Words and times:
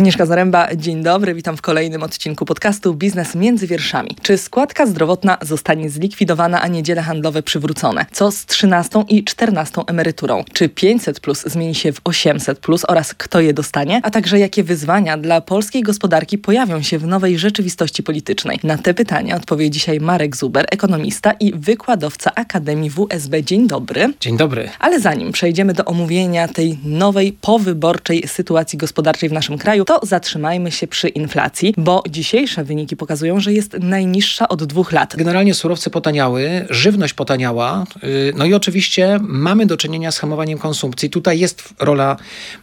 Agnieszka 0.00 0.26
Zaręba, 0.26 0.68
dzień 0.76 1.02
dobry, 1.02 1.34
witam 1.34 1.56
w 1.56 1.62
kolejnym 1.62 2.02
odcinku 2.02 2.44
podcastu 2.44 2.94
Biznes 2.94 3.34
między 3.34 3.66
wierszami. 3.66 4.16
Czy 4.22 4.38
składka 4.38 4.86
zdrowotna 4.86 5.38
zostanie 5.42 5.90
zlikwidowana, 5.90 6.60
a 6.60 6.68
niedziele 6.68 7.02
handlowe 7.02 7.42
przywrócone? 7.42 8.06
Co 8.12 8.30
z 8.30 8.46
13 8.46 9.04
i 9.08 9.24
14 9.24 9.82
emeryturą? 9.86 10.44
Czy 10.52 10.68
500 10.68 11.20
plus 11.20 11.42
zmieni 11.46 11.74
się 11.74 11.92
w 11.92 12.00
800 12.04 12.58
plus 12.58 12.84
oraz 12.88 13.14
kto 13.14 13.40
je 13.40 13.54
dostanie? 13.54 14.00
A 14.02 14.10
także 14.10 14.38
jakie 14.38 14.64
wyzwania 14.64 15.16
dla 15.16 15.40
polskiej 15.40 15.82
gospodarki 15.82 16.38
pojawią 16.38 16.82
się 16.82 16.98
w 16.98 17.06
nowej 17.06 17.38
rzeczywistości 17.38 18.02
politycznej? 18.02 18.60
Na 18.62 18.78
te 18.78 18.94
pytania 18.94 19.36
odpowie 19.36 19.70
dzisiaj 19.70 20.00
Marek 20.00 20.36
Zuber, 20.36 20.66
ekonomista 20.70 21.32
i 21.32 21.52
wykładowca 21.54 22.34
Akademii 22.34 22.90
WSB. 22.90 23.42
Dzień 23.42 23.68
dobry. 23.68 24.12
Dzień 24.20 24.36
dobry. 24.36 24.70
Ale 24.78 25.00
zanim 25.00 25.32
przejdziemy 25.32 25.72
do 25.72 25.84
omówienia 25.84 26.48
tej 26.48 26.78
nowej 26.84 27.32
powyborczej 27.32 28.28
sytuacji 28.28 28.78
gospodarczej 28.78 29.28
w 29.28 29.32
naszym 29.32 29.58
kraju, 29.58 29.84
to 29.90 30.00
zatrzymajmy 30.02 30.70
się 30.70 30.86
przy 30.86 31.08
inflacji, 31.08 31.74
bo 31.76 32.02
dzisiejsze 32.08 32.64
wyniki 32.64 32.96
pokazują, 32.96 33.40
że 33.40 33.52
jest 33.52 33.76
najniższa 33.80 34.48
od 34.48 34.64
dwóch 34.64 34.92
lat. 34.92 35.16
Generalnie 35.16 35.54
surowce 35.54 35.90
potaniały, 35.90 36.66
żywność 36.70 37.14
potaniała, 37.14 37.84
y, 38.04 38.32
no 38.36 38.44
i 38.44 38.54
oczywiście 38.54 39.18
mamy 39.22 39.66
do 39.66 39.76
czynienia 39.76 40.12
z 40.12 40.18
hamowaniem 40.18 40.58
konsumpcji. 40.58 41.10
Tutaj 41.10 41.38
jest 41.38 41.74
rola 41.78 42.16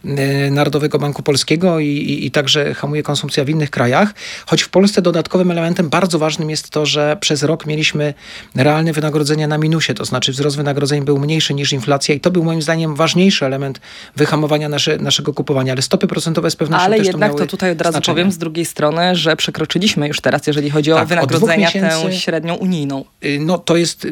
y, 0.04 0.50
Narodowego 0.50 0.98
Banku 0.98 1.22
Polskiego 1.22 1.78
i, 1.78 1.86
i, 1.86 2.26
i 2.26 2.30
także 2.30 2.74
hamuje 2.74 3.02
konsumpcja 3.02 3.44
w 3.44 3.48
innych 3.48 3.70
krajach, 3.70 4.14
choć 4.46 4.62
w 4.62 4.68
Polsce 4.68 5.02
dodatkowym 5.02 5.50
elementem 5.50 5.88
bardzo 5.88 6.18
ważnym 6.18 6.50
jest 6.50 6.70
to, 6.70 6.86
że 6.86 7.16
przez 7.20 7.42
rok 7.42 7.66
mieliśmy 7.66 8.14
realne 8.54 8.92
wynagrodzenia 8.92 9.46
na 9.46 9.58
minusie, 9.58 9.94
to 9.94 10.04
znaczy 10.04 10.32
wzrost 10.32 10.56
wynagrodzeń 10.56 11.04
był 11.04 11.18
mniejszy 11.18 11.54
niż 11.54 11.72
inflacja 11.72 12.14
i 12.14 12.20
to 12.20 12.30
był 12.30 12.44
moim 12.44 12.62
zdaniem 12.62 12.94
ważniejszy 12.94 13.46
element 13.46 13.80
wyhamowania 14.16 14.68
nasze, 14.68 14.96
naszego 14.96 15.34
kupowania, 15.34 15.72
ale 15.72 15.82
stopy 15.82 16.06
procentowe 16.06 16.50
z 16.50 16.56
pewnością 16.56 16.84
Ale 16.84 16.96
też 16.96 17.17
jednak 17.26 17.38
to, 17.40 17.46
tutaj 17.46 17.70
od 17.70 17.80
razu 17.82 17.92
znaczenie. 17.92 18.14
powiem 18.14 18.32
z 18.32 18.38
drugiej 18.38 18.64
strony, 18.64 19.16
że 19.16 19.36
przekroczyliśmy 19.36 20.08
już 20.08 20.20
teraz, 20.20 20.46
jeżeli 20.46 20.70
chodzi 20.70 20.92
o 20.92 20.94
Tak, 20.94 21.04
dwóch 21.08 21.18
wynagrodzenia, 21.18 21.66
miesięcy- 21.68 22.06
tę 22.06 22.12
średnią 22.16 22.54
unijną. 22.54 23.04
Y, 23.24 23.38
No 23.40 23.58
to 23.58 23.76
jest, 23.76 24.04
y, 24.04 24.10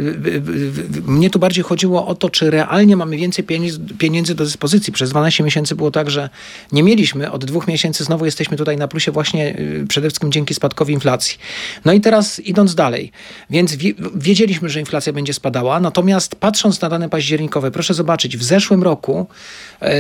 mnie 1.07 1.31
tu 1.31 1.39
bardziej 1.39 1.65
chodziło 1.65 2.07
o 2.07 2.15
to, 2.15 2.31
czy 2.31 2.51
realnie 2.51 2.97
mamy 2.97 3.17
więcej 3.17 3.45
pieniędzy, 3.45 3.81
pieniędzy 3.99 4.35
do 4.35 4.45
dyspozycji. 4.45 4.93
Przez 4.93 5.11
12 5.11 5.45
miesięcy 5.45 5.75
było 5.77 5.91
tak, 5.91 6.11
że 6.11 6.31
nie 6.73 6.83
mieliśmy, 6.83 7.31
od 7.33 7.45
dwóch 7.45 7.67
miesięcy 7.69 8.05
znowu 8.05 8.25
jesteśmy 8.25 8.57
tutaj 8.57 8.77
na 8.77 8.89
plusie 8.89 9.13
właśnie 9.13 9.59
y, 9.59 9.87
przede 9.89 10.09
wszystkim 10.09 10.33
dzięki 10.33 10.55
spadkowi 10.55 10.95
inflacji. 10.95 11.39
No 11.85 11.93
i 11.93 12.01
teraz 12.01 12.41
idąc 12.41 12.75
dalej, 12.75 13.13
więc 13.51 13.75
wie, 13.75 13.93
wiedzieliśmy, 14.15 14.69
że 14.69 14.81
inflacja 14.81 15.13
będzie 15.13 15.33
spadała, 15.33 15.81
natomiast 15.81 16.37
patrząc 16.37 16.81
na 16.81 16.89
dane 16.89 17.09
październikowe, 17.09 17.71
proszę 17.71 17.95
zobaczyć, 17.95 18.37
w 18.37 18.43
zeszłym 18.43 18.83
roku 18.83 19.27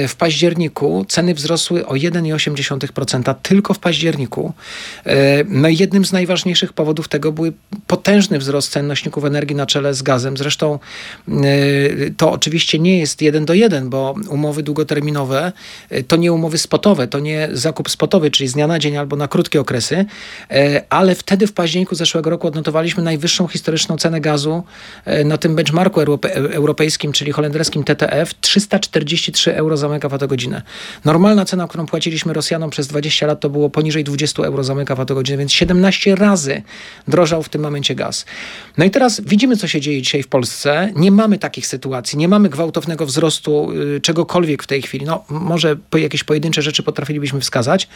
w 0.08 0.14
październiku 0.16 1.04
ceny 1.08 1.34
wzrosły 1.34 1.86
o 1.86 1.94
1,8% 1.94 2.92
tylko 3.42 3.74
w 3.74 3.78
październiku. 3.78 4.52
E, 5.06 5.44
No 5.48 5.68
i 5.68 5.76
jednym 5.76 6.04
z 6.04 6.12
najważniejszych 6.12 6.72
powodów 6.72 7.08
tego 7.08 7.32
były 7.32 7.52
potężny 7.86 8.38
wzrost 8.38 8.70
cen 8.70 8.86
nośników 8.86 9.24
energii 9.24 9.56
na 9.56 9.66
czele 9.66 9.94
z 9.94 10.02
gazem. 10.02 10.36
Zresztą 10.36 10.78
e, 11.28 11.32
to 12.16 12.32
oczywiście 12.32 12.78
nie 12.78 12.98
jest 12.98 13.22
jeden 13.22 13.44
do 13.44 13.54
jeden, 13.54 13.90
bo 13.90 14.14
umowy 14.28 14.62
długoterminowe 14.62 15.52
e, 15.90 16.02
to 16.02 16.16
nie 16.16 16.32
umowy 16.32 16.58
spotowe, 16.58 17.08
to 17.08 17.18
nie 17.20 17.48
zakup 17.52 17.90
spotowy, 17.90 18.30
czyli 18.30 18.48
z 18.48 18.52
dnia 18.52 18.66
na 18.66 18.78
dzień 18.78 18.96
albo 18.96 19.16
na 19.16 19.28
krótkie 19.28 19.60
okresy, 19.60 20.04
ale 20.90 21.14
wtedy 21.14 21.46
w 21.46 21.52
październiku 21.52 21.94
zeszłego 21.94 22.30
roku 22.30 22.46
odnotowaliśmy 22.46 23.02
najwyższą 23.02 23.48
historyczną 23.48 23.96
cenę 23.96 24.20
gazu 24.20 24.62
na 25.24 25.38
tym 25.38 25.54
benchmarku 25.56 26.00
europe, 26.00 26.34
europejskim, 26.34 27.12
czyli 27.12 27.32
holenderskim 27.32 27.84
TTF 27.84 28.40
343 28.40 29.56
euro 29.56 29.76
za 29.76 29.88
megawattogodzinę. 29.88 30.62
Normalna 31.04 31.44
cena, 31.44 31.68
którą 31.68 31.86
płaciliśmy 31.86 32.32
Rosjanom 32.32 32.70
przez 32.76 32.86
20 32.86 33.26
lat 33.26 33.40
to 33.40 33.50
było 33.50 33.70
poniżej 33.70 34.04
20 34.04 34.42
euro 34.42 34.64
za 34.64 34.74
megawattogodzinę, 34.74 35.38
więc 35.38 35.52
17 35.52 36.14
razy 36.14 36.62
drożał 37.08 37.42
w 37.42 37.48
tym 37.48 37.62
momencie 37.62 37.94
gaz. 37.94 38.24
No 38.78 38.84
i 38.84 38.90
teraz 38.90 39.20
widzimy, 39.20 39.56
co 39.56 39.68
się 39.68 39.80
dzieje 39.80 40.02
dzisiaj 40.02 40.22
w 40.22 40.28
Polsce. 40.28 40.92
Nie 40.96 41.10
mamy 41.10 41.38
takich 41.38 41.66
sytuacji, 41.66 42.18
nie 42.18 42.28
mamy 42.28 42.48
gwałtownego 42.48 43.06
wzrostu 43.06 43.72
y, 43.96 44.00
czegokolwiek 44.00 44.62
w 44.62 44.66
tej 44.66 44.82
chwili. 44.82 45.06
No, 45.06 45.24
może 45.30 45.76
jakieś 45.98 46.24
pojedyncze 46.24 46.62
rzeczy 46.62 46.82
potrafilibyśmy 46.82 47.40
wskazać, 47.40 47.88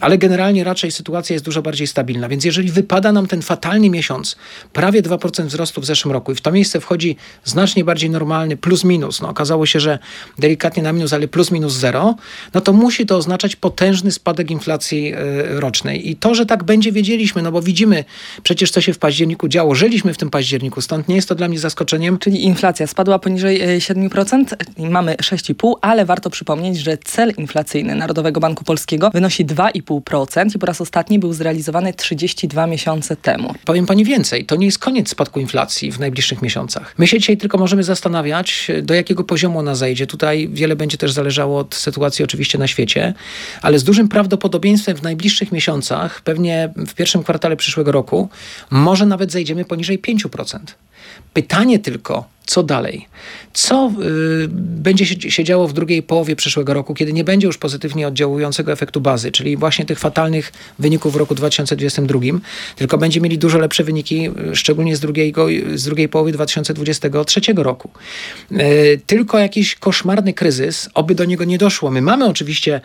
ale 0.00 0.18
generalnie 0.18 0.64
raczej 0.64 0.90
sytuacja 0.90 1.34
jest 1.34 1.44
dużo 1.44 1.62
bardziej 1.62 1.86
stabilna. 1.86 2.28
Więc 2.28 2.44
jeżeli 2.44 2.70
wypada 2.70 3.12
nam 3.12 3.26
ten 3.26 3.42
fatalny 3.42 3.90
miesiąc, 3.90 4.36
prawie 4.72 5.02
2% 5.02 5.44
wzrostu 5.46 5.80
w 5.80 5.84
zeszłym 5.84 6.12
roku 6.12 6.32
i 6.32 6.34
w 6.34 6.40
to 6.40 6.52
miejsce 6.52 6.80
wchodzi 6.80 7.16
znacznie 7.44 7.84
bardziej 7.84 8.10
normalny 8.10 8.56
plus 8.56 8.84
minus, 8.84 9.20
no 9.20 9.28
okazało 9.28 9.66
się, 9.66 9.80
że 9.80 9.98
delikatnie 10.38 10.82
na 10.82 10.92
minus, 10.92 11.12
ale 11.12 11.28
plus 11.28 11.50
minus 11.50 11.72
zero, 11.72 12.14
no 12.54 12.60
to 12.60 12.72
musi 12.72 13.06
to 13.06 13.16
oznaczać 13.16 13.56
potężny 13.56 14.12
spadek 14.12 14.23
inflacji 14.50 15.14
y, 15.14 15.60
rocznej. 15.60 16.10
I 16.10 16.16
to, 16.16 16.34
że 16.34 16.46
tak 16.46 16.64
będzie, 16.64 16.92
wiedzieliśmy, 16.92 17.42
no 17.42 17.52
bo 17.52 17.62
widzimy 17.62 18.04
przecież, 18.42 18.70
co 18.70 18.80
się 18.80 18.92
w 18.92 18.98
październiku 18.98 19.48
działo. 19.48 19.74
Żyliśmy 19.74 20.14
w 20.14 20.16
tym 20.16 20.30
październiku, 20.30 20.80
stąd 20.80 21.08
nie 21.08 21.16
jest 21.16 21.28
to 21.28 21.34
dla 21.34 21.48
mnie 21.48 21.58
zaskoczeniem. 21.58 22.18
Czyli 22.18 22.44
inflacja 22.44 22.86
spadła 22.86 23.18
poniżej 23.18 23.60
e, 23.60 23.78
7%, 23.78 24.44
i 24.76 24.88
mamy 24.88 25.14
6,5%, 25.14 25.72
ale 25.80 26.04
warto 26.04 26.30
przypomnieć, 26.30 26.78
że 26.78 26.98
cel 26.98 27.32
inflacyjny 27.38 27.94
Narodowego 27.94 28.40
Banku 28.40 28.64
Polskiego 28.64 29.10
wynosi 29.10 29.46
2,5% 29.46 30.56
i 30.56 30.58
po 30.58 30.66
raz 30.66 30.80
ostatni 30.80 31.18
był 31.18 31.32
zrealizowany 31.32 31.92
32 31.92 32.66
miesiące 32.66 33.16
temu. 33.16 33.54
Powiem 33.64 33.86
pani 33.86 34.04
więcej, 34.04 34.44
to 34.44 34.56
nie 34.56 34.66
jest 34.66 34.78
koniec 34.78 35.08
spadku 35.08 35.40
inflacji 35.40 35.92
w 35.92 35.98
najbliższych 35.98 36.42
miesiącach. 36.42 36.94
My 36.98 37.06
się 37.06 37.18
dzisiaj 37.18 37.36
tylko 37.36 37.58
możemy 37.58 37.82
zastanawiać, 37.82 38.70
do 38.82 38.94
jakiego 38.94 39.24
poziomu 39.24 39.58
ona 39.58 39.74
zajdzie. 39.74 40.06
Tutaj 40.06 40.48
wiele 40.52 40.76
będzie 40.76 40.98
też 40.98 41.12
zależało 41.12 41.58
od 41.58 41.74
sytuacji 41.74 42.24
oczywiście 42.24 42.58
na 42.58 42.66
świecie, 42.66 43.14
ale 43.62 43.78
z 43.78 43.84
dużym 43.84 44.08
prawdopodobieństwem 44.14 44.96
w 44.96 45.02
najbliższych 45.02 45.52
miesiącach, 45.52 46.20
pewnie 46.20 46.72
w 46.76 46.94
pierwszym 46.94 47.22
kwartale 47.22 47.56
przyszłego 47.56 47.92
roku, 47.92 48.28
może 48.70 49.06
nawet 49.06 49.32
zejdziemy 49.32 49.64
poniżej 49.64 50.00
5%. 50.02 50.58
Pytanie 51.32 51.78
tylko, 51.78 52.24
co 52.46 52.62
dalej? 52.62 53.08
Co 53.52 53.92
y, 54.42 54.48
będzie 54.50 55.06
się, 55.06 55.30
się 55.30 55.44
działo 55.44 55.68
w 55.68 55.72
drugiej 55.72 56.02
połowie 56.02 56.36
przyszłego 56.36 56.74
roku, 56.74 56.94
kiedy 56.94 57.12
nie 57.12 57.24
będzie 57.24 57.46
już 57.46 57.58
pozytywnie 57.58 58.08
oddziałującego 58.08 58.72
efektu 58.72 59.00
bazy, 59.00 59.32
czyli 59.32 59.56
właśnie 59.56 59.84
tych 59.84 59.98
fatalnych 59.98 60.52
wyników 60.78 61.12
w 61.12 61.16
roku 61.16 61.34
2022, 61.34 62.20
tylko 62.76 62.98
będzie 62.98 63.20
mieli 63.20 63.38
dużo 63.38 63.58
lepsze 63.58 63.84
wyniki, 63.84 64.30
y, 64.52 64.56
szczególnie 64.56 64.96
z, 64.96 65.00
drugiego, 65.00 65.46
z 65.74 65.84
drugiej 65.84 66.08
połowy 66.08 66.32
2023 66.32 67.40
roku. 67.56 67.90
Y, 68.52 69.00
tylko 69.06 69.38
jakiś 69.38 69.74
koszmarny 69.74 70.32
kryzys, 70.32 70.88
oby 70.94 71.14
do 71.14 71.24
niego 71.24 71.44
nie 71.44 71.58
doszło. 71.58 71.90
My 71.90 72.02
mamy 72.02 72.24
oczywiście 72.24 72.80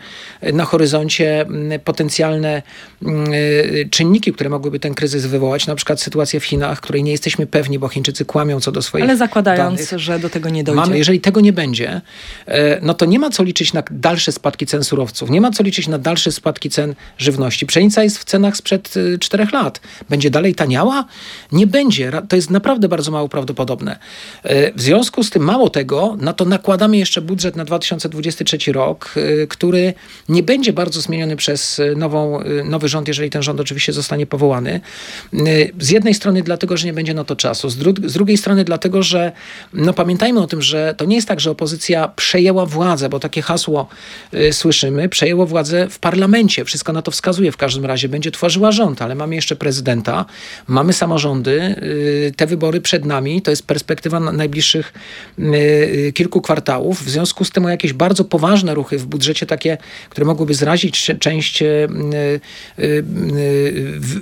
na 0.52 0.64
horyzoncie 0.64 1.40
mm, 1.40 1.80
potencjalne 1.80 2.62
mm, 3.02 3.34
y, 3.34 3.88
czynniki, 3.90 4.32
które 4.32 4.50
mogłyby 4.50 4.80
ten 4.80 4.94
kryzys 4.94 5.26
wywołać, 5.26 5.66
na 5.66 5.74
przykład 5.74 6.00
sytuację 6.00 6.40
w 6.40 6.44
Chinach, 6.44 6.80
której 6.80 7.02
nie 7.02 7.12
jesteśmy 7.12 7.46
pewni, 7.46 7.78
bo 7.78 7.88
Chińczycy 7.88 8.24
kłamią 8.24 8.60
co 8.60 8.72
do 8.72 8.82
swoich 8.82 9.04
Ale 9.04 9.16
zakładając, 9.56 9.90
danych. 9.90 10.04
że 10.04 10.18
do 10.18 10.30
tego 10.30 10.48
nie 10.48 10.64
dojdzie. 10.64 10.80
Mamy, 10.80 10.98
jeżeli 10.98 11.20
tego 11.20 11.40
nie 11.40 11.52
będzie, 11.52 12.00
e, 12.46 12.78
no 12.82 12.94
to 12.94 13.04
nie 13.06 13.18
ma 13.18 13.30
co 13.30 13.42
liczyć 13.42 13.72
na 13.72 13.82
dalsze 13.90 14.32
spadki 14.32 14.66
cen 14.66 14.84
surowców, 14.84 15.30
nie 15.30 15.40
ma 15.40 15.50
co 15.50 15.62
liczyć 15.62 15.88
na 15.88 15.98
dalsze 15.98 16.32
spadki 16.32 16.70
cen 16.70 16.94
żywności. 17.18 17.66
Pszenica 17.66 18.02
jest 18.02 18.18
w 18.18 18.24
cenach 18.24 18.56
sprzed 18.56 18.96
y, 18.96 19.18
czterech 19.18 19.52
lat. 19.52 19.80
Będzie 20.08 20.30
dalej 20.30 20.54
taniała? 20.54 21.04
Nie 21.52 21.66
będzie. 21.66 22.12
To 22.28 22.36
jest 22.36 22.50
naprawdę 22.50 22.88
bardzo 22.88 23.10
mało 23.10 23.28
prawdopodobne. 23.28 23.98
E, 24.42 24.72
W 24.72 24.80
związku 24.82 25.22
z 25.22 25.30
tym, 25.30 25.42
mało 25.42 25.70
tego, 25.70 26.16
na 26.20 26.32
to 26.32 26.44
nakładamy 26.44 26.96
jeszcze 26.96 27.20
budżet 27.20 27.56
na 27.56 27.64
2023 27.64 28.72
rok, 28.72 29.14
który 29.48 29.94
nie 30.28 30.42
będzie 30.42 30.72
bardzo 30.72 31.00
zmieniony 31.00 31.36
przez 31.36 31.80
nową, 31.96 32.40
nowy 32.64 32.88
rząd, 32.88 33.08
jeżeli 33.08 33.30
ten 33.30 33.42
rząd 33.42 33.60
oczywiście 33.60 33.92
zostanie 33.92 34.26
powołany. 34.26 34.80
Z 35.78 35.90
jednej 35.90 36.14
strony 36.14 36.42
dlatego, 36.42 36.76
że 36.76 36.86
nie 36.86 36.92
będzie 36.92 37.14
na 37.14 37.24
to 37.24 37.36
czasu, 37.36 37.70
z, 37.70 37.78
dru- 37.78 38.08
z 38.08 38.12
drugiej 38.12 38.36
strony 38.36 38.64
dlatego, 38.64 39.02
że 39.02 39.32
no 39.72 39.92
pamiętajmy 39.92 40.40
o 40.40 40.46
tym, 40.46 40.62
że 40.62 40.94
to 40.96 41.04
nie 41.04 41.16
jest 41.16 41.28
tak, 41.28 41.40
że 41.40 41.50
opozycja 41.50 42.08
przejęła 42.08 42.66
władzę, 42.66 43.08
bo 43.08 43.20
takie 43.20 43.42
hasło 43.42 43.88
y, 44.34 44.52
słyszymy, 44.52 45.08
przejęło 45.08 45.46
władzę 45.46 45.88
w 45.88 45.98
parlamencie. 45.98 46.64
Wszystko 46.64 46.92
na 46.92 47.02
to 47.02 47.10
wskazuje 47.10 47.52
w 47.52 47.56
każdym 47.56 47.84
razie. 47.84 48.08
Będzie 48.08 48.30
tworzyła 48.30 48.72
rząd, 48.72 49.02
ale 49.02 49.14
mamy 49.14 49.34
jeszcze 49.34 49.56
prezydenta, 49.56 50.24
mamy 50.68 50.92
samorządy, 50.92 51.74
y, 51.82 52.32
te 52.36 52.46
wybory 52.46 52.80
przed 52.80 53.04
nami, 53.04 53.42
to 53.42 53.50
jest 53.50 53.66
perspektywa 53.66 54.20
na 54.20 54.32
najbliższych 54.32 54.92
y, 55.38 55.42
y, 55.42 56.12
kilku 56.12 56.40
kwartałów. 56.40 57.04
W 57.04 57.10
związku 57.10 57.44
z 57.44 57.50
tym 57.50 57.64
o 57.64 57.68
jakieś 57.68 57.92
bardzo 57.92 58.24
poważne 58.24 58.74
ruchy 58.74 58.98
w 58.98 59.06
budżecie, 59.06 59.46
takie, 59.46 59.78
które 60.10 60.26
mogłyby 60.26 60.54
zrazić 60.54 61.10
część 61.20 61.62
y, 61.62 61.88
y, 62.78 63.02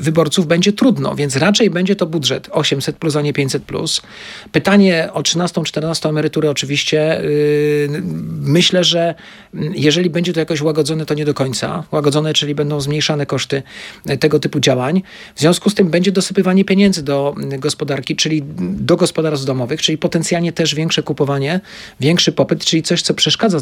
wyborców, 0.00 0.47
będzie 0.47 0.73
trudno, 0.73 1.14
więc 1.14 1.37
raczej 1.37 1.71
będzie 1.71 1.97
to 1.97 2.06
budżet 2.06 2.49
800 2.50 2.97
plus, 2.97 3.17
a 3.17 3.23
nie 3.23 3.32
500 3.32 3.62
plus. 3.62 4.03
Pytanie 4.53 5.07
o 5.12 5.20
13-14 5.20 6.08
emeryturę 6.08 6.50
oczywiście 6.50 7.20
yy, 7.22 8.02
myślę, 8.40 8.84
że 8.84 9.14
jeżeli 9.75 10.10
będzie 10.10 10.32
to 10.32 10.40
jakoś 10.40 10.60
łagodzone, 10.60 11.06
to 11.06 11.14
nie 11.14 11.25
do 11.25 11.34
końca. 11.34 11.84
Łagodzone, 11.93 12.32
czyli 12.32 12.55
będą 12.55 12.81
zmniejszane 12.81 13.26
koszty 13.26 13.62
tego 14.20 14.38
typu 14.38 14.60
działań. 14.60 15.02
W 15.34 15.40
związku 15.40 15.70
z 15.70 15.75
tym 15.75 15.90
będzie 15.90 16.12
dosypywanie 16.12 16.64
pieniędzy 16.64 17.02
do 17.02 17.34
gospodarki, 17.58 18.16
czyli 18.16 18.43
do 18.58 18.96
gospodarstw 18.96 19.46
domowych, 19.46 19.82
czyli 19.82 19.99
potencjalnie 19.99 20.52
też 20.52 20.75
większe 20.75 21.02
kupowanie, 21.02 21.61
większy 22.00 22.32
popyt, 22.32 22.64
czyli 22.64 22.82
coś, 22.82 23.02
co 23.02 23.14
przeszkadza 23.14 23.58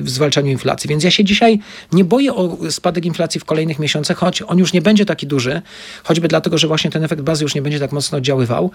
w 0.00 0.10
zwalczaniu 0.10 0.50
inflacji. 0.50 0.88
Więc 0.88 1.04
ja 1.04 1.10
się 1.10 1.24
dzisiaj 1.24 1.58
nie 1.92 2.04
boję 2.04 2.34
o 2.34 2.58
spadek 2.70 3.04
inflacji 3.04 3.40
w 3.40 3.44
kolejnych 3.44 3.78
miesiącach, 3.78 4.16
choć 4.16 4.42
on 4.42 4.58
już 4.58 4.72
nie 4.72 4.82
będzie 4.82 5.06
taki 5.06 5.26
duży, 5.26 5.62
choćby 6.04 6.28
dlatego, 6.28 6.58
że 6.58 6.68
właśnie 6.68 6.90
ten 6.90 7.04
efekt 7.04 7.22
bazy 7.22 7.44
już 7.44 7.54
nie 7.54 7.62
będzie 7.62 7.80
tak 7.80 7.92
mocno 7.92 8.18
oddziaływał. 8.18 8.70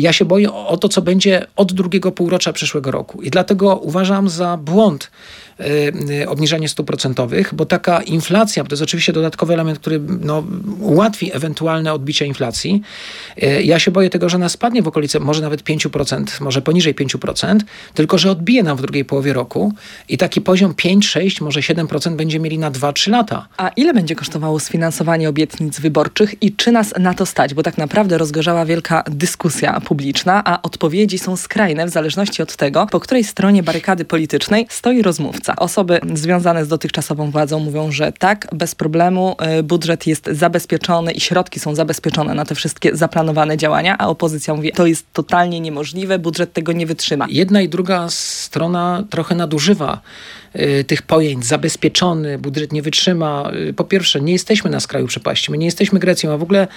Ja 0.00 0.12
się 0.12 0.24
boję 0.24 0.52
o 0.52 0.76
to, 0.76 0.88
co 0.88 1.02
będzie 1.02 1.21
od 1.56 1.72
drugiego 1.72 2.12
półrocza 2.12 2.52
przyszłego 2.52 2.90
roku. 2.90 3.22
I 3.22 3.30
dlatego 3.30 3.76
uważam 3.76 4.28
za 4.28 4.56
błąd 4.56 5.10
Y, 6.20 6.28
obniżanie 6.28 6.68
stóp 6.68 6.86
procentowych, 6.86 7.54
bo 7.54 7.66
taka 7.66 8.02
inflacja, 8.02 8.64
to 8.64 8.72
jest 8.72 8.82
oczywiście 8.82 9.12
dodatkowy 9.12 9.54
element, 9.54 9.78
który 9.78 10.00
no, 10.20 10.44
ułatwi 10.80 11.36
ewentualne 11.36 11.92
odbicie 11.92 12.26
inflacji. 12.26 12.82
Y, 13.42 13.62
ja 13.62 13.78
się 13.78 13.90
boję 13.90 14.10
tego, 14.10 14.28
że 14.28 14.36
ona 14.36 14.48
spadnie 14.48 14.82
w 14.82 14.88
okolice 14.88 15.20
może 15.20 15.42
nawet 15.42 15.62
5%, 15.62 16.40
może 16.40 16.62
poniżej 16.62 16.94
5%, 16.94 17.58
tylko 17.94 18.18
że 18.18 18.30
odbije 18.30 18.62
nam 18.62 18.76
w 18.76 18.82
drugiej 18.82 19.04
połowie 19.04 19.32
roku 19.32 19.72
i 20.08 20.18
taki 20.18 20.40
poziom 20.40 20.74
5, 20.74 21.08
6, 21.08 21.40
może 21.40 21.60
7% 21.60 22.16
będzie 22.16 22.40
mieli 22.40 22.58
na 22.58 22.70
2-3 22.70 23.10
lata. 23.10 23.48
A 23.56 23.68
ile 23.68 23.94
będzie 23.94 24.14
kosztowało 24.14 24.60
sfinansowanie 24.60 25.28
obietnic 25.28 25.80
wyborczych 25.80 26.42
i 26.42 26.52
czy 26.52 26.72
nas 26.72 26.94
na 26.98 27.14
to 27.14 27.26
stać? 27.26 27.54
Bo 27.54 27.62
tak 27.62 27.78
naprawdę 27.78 28.18
rozgorzała 28.18 28.64
wielka 28.64 29.04
dyskusja 29.10 29.80
publiczna, 29.80 30.42
a 30.44 30.62
odpowiedzi 30.62 31.18
są 31.18 31.36
skrajne 31.36 31.86
w 31.86 31.90
zależności 31.90 32.42
od 32.42 32.56
tego, 32.56 32.86
po 32.86 33.00
której 33.00 33.24
stronie 33.24 33.62
barykady 33.62 34.04
politycznej 34.04 34.66
stoi 34.70 35.02
rozmówca. 35.02 35.51
Osoby 35.56 36.00
związane 36.14 36.64
z 36.64 36.68
dotychczasową 36.68 37.30
władzą 37.30 37.58
mówią, 37.58 37.90
że 37.90 38.12
tak, 38.12 38.48
bez 38.52 38.74
problemu 38.74 39.36
y, 39.58 39.62
budżet 39.62 40.06
jest 40.06 40.26
zabezpieczony 40.32 41.12
i 41.12 41.20
środki 41.20 41.60
są 41.60 41.74
zabezpieczone 41.74 42.34
na 42.34 42.44
te 42.44 42.54
wszystkie 42.54 42.96
zaplanowane 42.96 43.56
działania, 43.56 43.98
a 43.98 44.08
opozycja 44.08 44.54
mówi, 44.54 44.72
to 44.72 44.86
jest 44.86 45.06
totalnie 45.12 45.60
niemożliwe, 45.60 46.18
budżet 46.18 46.52
tego 46.52 46.72
nie 46.72 46.86
wytrzyma. 46.86 47.26
Jedna 47.28 47.60
i 47.60 47.68
druga 47.68 48.06
strona 48.10 49.04
trochę 49.10 49.34
nadużywa 49.34 50.00
tych 50.86 51.02
pojęć, 51.02 51.46
zabezpieczony, 51.46 52.38
budżet 52.38 52.72
nie 52.72 52.82
wytrzyma. 52.82 53.50
Y, 53.68 53.72
po 53.72 53.84
pierwsze, 53.84 54.20
nie 54.20 54.32
jesteśmy 54.32 54.70
na 54.70 54.80
skraju 54.80 55.06
przepaści, 55.06 55.50
my 55.50 55.58
nie 55.58 55.66
jesteśmy 55.66 55.98
Grecją, 55.98 56.32
a 56.32 56.36
w 56.36 56.42
ogóle 56.42 56.68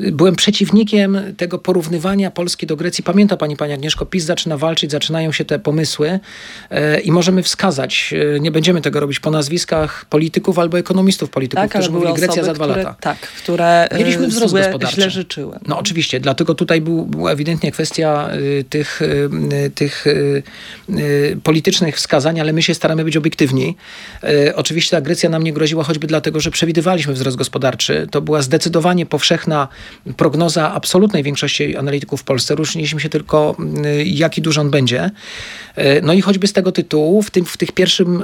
y, 0.00 0.12
byłem 0.12 0.36
przeciwnikiem 0.36 1.18
tego 1.36 1.58
porównywania 1.58 2.30
Polski 2.30 2.66
do 2.66 2.76
Grecji. 2.76 3.04
Pamięta 3.04 3.36
pani, 3.36 3.56
pani 3.56 3.72
Agnieszko, 3.72 4.06
PiS 4.06 4.24
zaczyna 4.24 4.56
walczyć, 4.56 4.90
zaczynają 4.90 5.32
się 5.32 5.44
te 5.44 5.58
pomysły 5.58 6.20
i 7.04 7.12
możemy 7.12 7.42
wskazać, 7.42 8.14
nie 8.40 8.50
będziemy 8.50 8.80
tego 8.80 9.00
robić 9.00 9.20
po 9.20 9.30
nazwiskach 9.30 10.04
polityków 10.04 10.58
albo 10.58 10.78
ekonomistów 10.78 11.30
polityków, 11.30 11.62
tak, 11.62 11.70
którzy 11.70 11.90
mówili 11.90 12.14
Grecja 12.14 12.44
za 12.44 12.54
dwa 12.54 12.64
które, 12.64 12.82
lata. 12.82 12.96
Tak, 13.00 13.18
które 13.18 13.88
Mieliśmy 13.98 14.28
wzrost 14.28 14.50
złe, 14.50 14.60
gospodarczy. 14.60 14.94
źle 14.94 15.10
życzyły. 15.10 15.58
No 15.66 15.78
oczywiście, 15.78 16.20
dlatego 16.20 16.54
tutaj 16.54 16.80
był, 16.80 17.06
była 17.06 17.32
ewidentnie 17.32 17.72
kwestia 17.72 18.28
y, 18.34 18.64
tych, 18.64 19.02
y, 19.02 19.70
tych 19.74 20.06
y, 20.06 20.42
politycznych 21.42 21.96
wskazań, 21.96 22.40
ale 22.40 22.52
my 22.52 22.62
się 22.62 22.74
staramy 22.74 23.04
być 23.04 23.15
obiektywni. 23.18 23.76
E, 24.22 24.56
oczywiście 24.56 24.96
ta 24.96 25.00
Grecja 25.00 25.30
nam 25.30 25.42
nie 25.42 25.52
groziła 25.52 25.84
choćby 25.84 26.06
dlatego, 26.06 26.40
że 26.40 26.50
przewidywaliśmy 26.50 27.12
wzrost 27.12 27.36
gospodarczy. 27.36 28.06
To 28.10 28.20
była 28.20 28.42
zdecydowanie 28.42 29.06
powszechna 29.06 29.68
prognoza 30.16 30.74
absolutnej 30.74 31.22
większości 31.22 31.76
analityków 31.76 32.20
w 32.20 32.24
Polsce. 32.24 32.54
Różniliśmy 32.54 33.00
się 33.00 33.08
tylko, 33.08 33.56
e, 33.84 34.04
jaki 34.04 34.42
duży 34.42 34.60
on 34.60 34.70
będzie. 34.70 35.10
E, 35.74 36.00
no 36.00 36.12
i 36.12 36.20
choćby 36.20 36.46
z 36.46 36.52
tego 36.52 36.72
tytułu 36.72 37.22
w 37.22 37.30
tym, 37.30 37.44
w 37.44 37.56
tych 37.56 37.72
pierwszym 37.72 38.22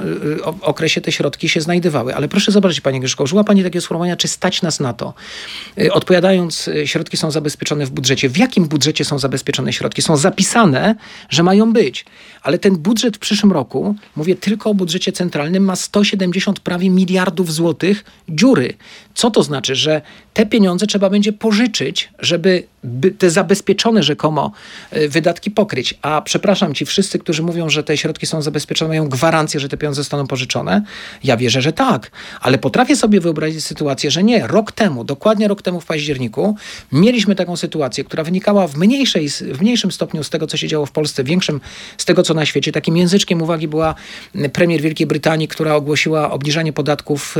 okresie 0.61 1.01
te 1.01 1.11
środki 1.11 1.49
się 1.49 1.61
znajdowały. 1.61 2.15
Ale 2.15 2.27
proszę 2.27 2.51
zobaczyć, 2.51 2.81
Pani 2.81 2.99
Grzeszko, 2.99 3.23
użyła 3.23 3.43
Pani 3.43 3.63
takiego 3.63 3.81
sformułowania, 3.81 4.15
czy 4.15 4.27
stać 4.27 4.61
nas 4.61 4.79
na 4.79 4.93
to? 4.93 5.13
Odpowiadając, 5.91 6.69
środki 6.85 7.17
są 7.17 7.31
zabezpieczone 7.31 7.85
w 7.85 7.89
budżecie. 7.89 8.29
W 8.29 8.37
jakim 8.37 8.65
budżecie 8.65 9.05
są 9.05 9.19
zabezpieczone 9.19 9.73
środki? 9.73 10.01
Są 10.01 10.17
zapisane, 10.17 10.95
że 11.29 11.43
mają 11.43 11.73
być. 11.73 12.05
Ale 12.41 12.57
ten 12.57 12.75
budżet 12.77 13.15
w 13.15 13.19
przyszłym 13.19 13.51
roku, 13.51 13.95
mówię 14.15 14.35
tylko 14.35 14.69
o 14.69 14.73
budżecie 14.83 15.11
centralnym, 15.11 15.63
ma 15.63 15.75
170 15.75 16.59
prawie 16.59 16.89
miliardów 16.89 17.53
złotych 17.53 18.03
dziury. 18.29 18.73
Co 19.13 19.31
to 19.31 19.43
znaczy? 19.43 19.75
Że 19.75 20.01
te 20.33 20.45
pieniądze 20.45 20.87
trzeba 20.87 21.09
będzie 21.09 21.33
pożyczyć, 21.33 22.09
żeby 22.19 22.63
te 23.17 23.29
zabezpieczone 23.29 24.03
rzekomo 24.03 24.51
e, 24.91 25.07
wydatki 25.07 25.51
pokryć. 25.51 25.93
A 26.01 26.21
przepraszam 26.21 26.73
ci 26.73 26.85
wszyscy, 26.85 27.19
którzy 27.19 27.43
mówią, 27.43 27.69
że 27.69 27.83
te 27.83 27.97
środki 27.97 28.25
są 28.25 28.41
zabezpieczone, 28.41 28.89
mają 28.89 29.09
gwarancję, 29.09 29.59
że 29.59 29.69
te 29.69 29.77
pieniądze 29.77 30.01
zostaną 30.01 30.27
pożyczone. 30.27 30.81
Ja 31.23 31.37
wierzę, 31.37 31.61
że 31.61 31.73
tak. 31.73 32.11
Ale 32.41 32.57
potrafię 32.57 32.95
sobie 32.95 33.19
wyobrazić 33.19 33.63
sytuację, 33.63 34.11
że 34.11 34.23
nie. 34.23 34.47
Rok 34.47 34.71
temu, 34.71 35.03
dokładnie 35.03 35.47
rok 35.47 35.61
temu 35.61 35.81
w 35.81 35.85
październiku, 35.85 36.55
mieliśmy 36.91 37.35
taką 37.35 37.57
sytuację, 37.57 38.03
która 38.03 38.23
wynikała 38.23 38.67
w, 38.67 38.77
mniejszej, 38.77 39.29
w 39.29 39.61
mniejszym 39.61 39.91
stopniu 39.91 40.23
z 40.23 40.29
tego, 40.29 40.47
co 40.47 40.57
się 40.57 40.67
działo 40.67 40.85
w 40.85 40.91
Polsce, 40.91 41.23
większym 41.23 41.61
z 41.97 42.05
tego, 42.05 42.23
co 42.23 42.33
na 42.33 42.45
świecie. 42.45 42.71
Takim 42.71 42.97
języczkiem 42.97 43.41
uwagi 43.41 43.67
była 43.67 43.95
premier 44.53 44.81
Wielkiej 44.81 45.07
Brytanii, 45.07 45.47
która 45.47 45.75
ogłosiła 45.75 46.31
obniżanie 46.31 46.73
podatków 46.73 47.35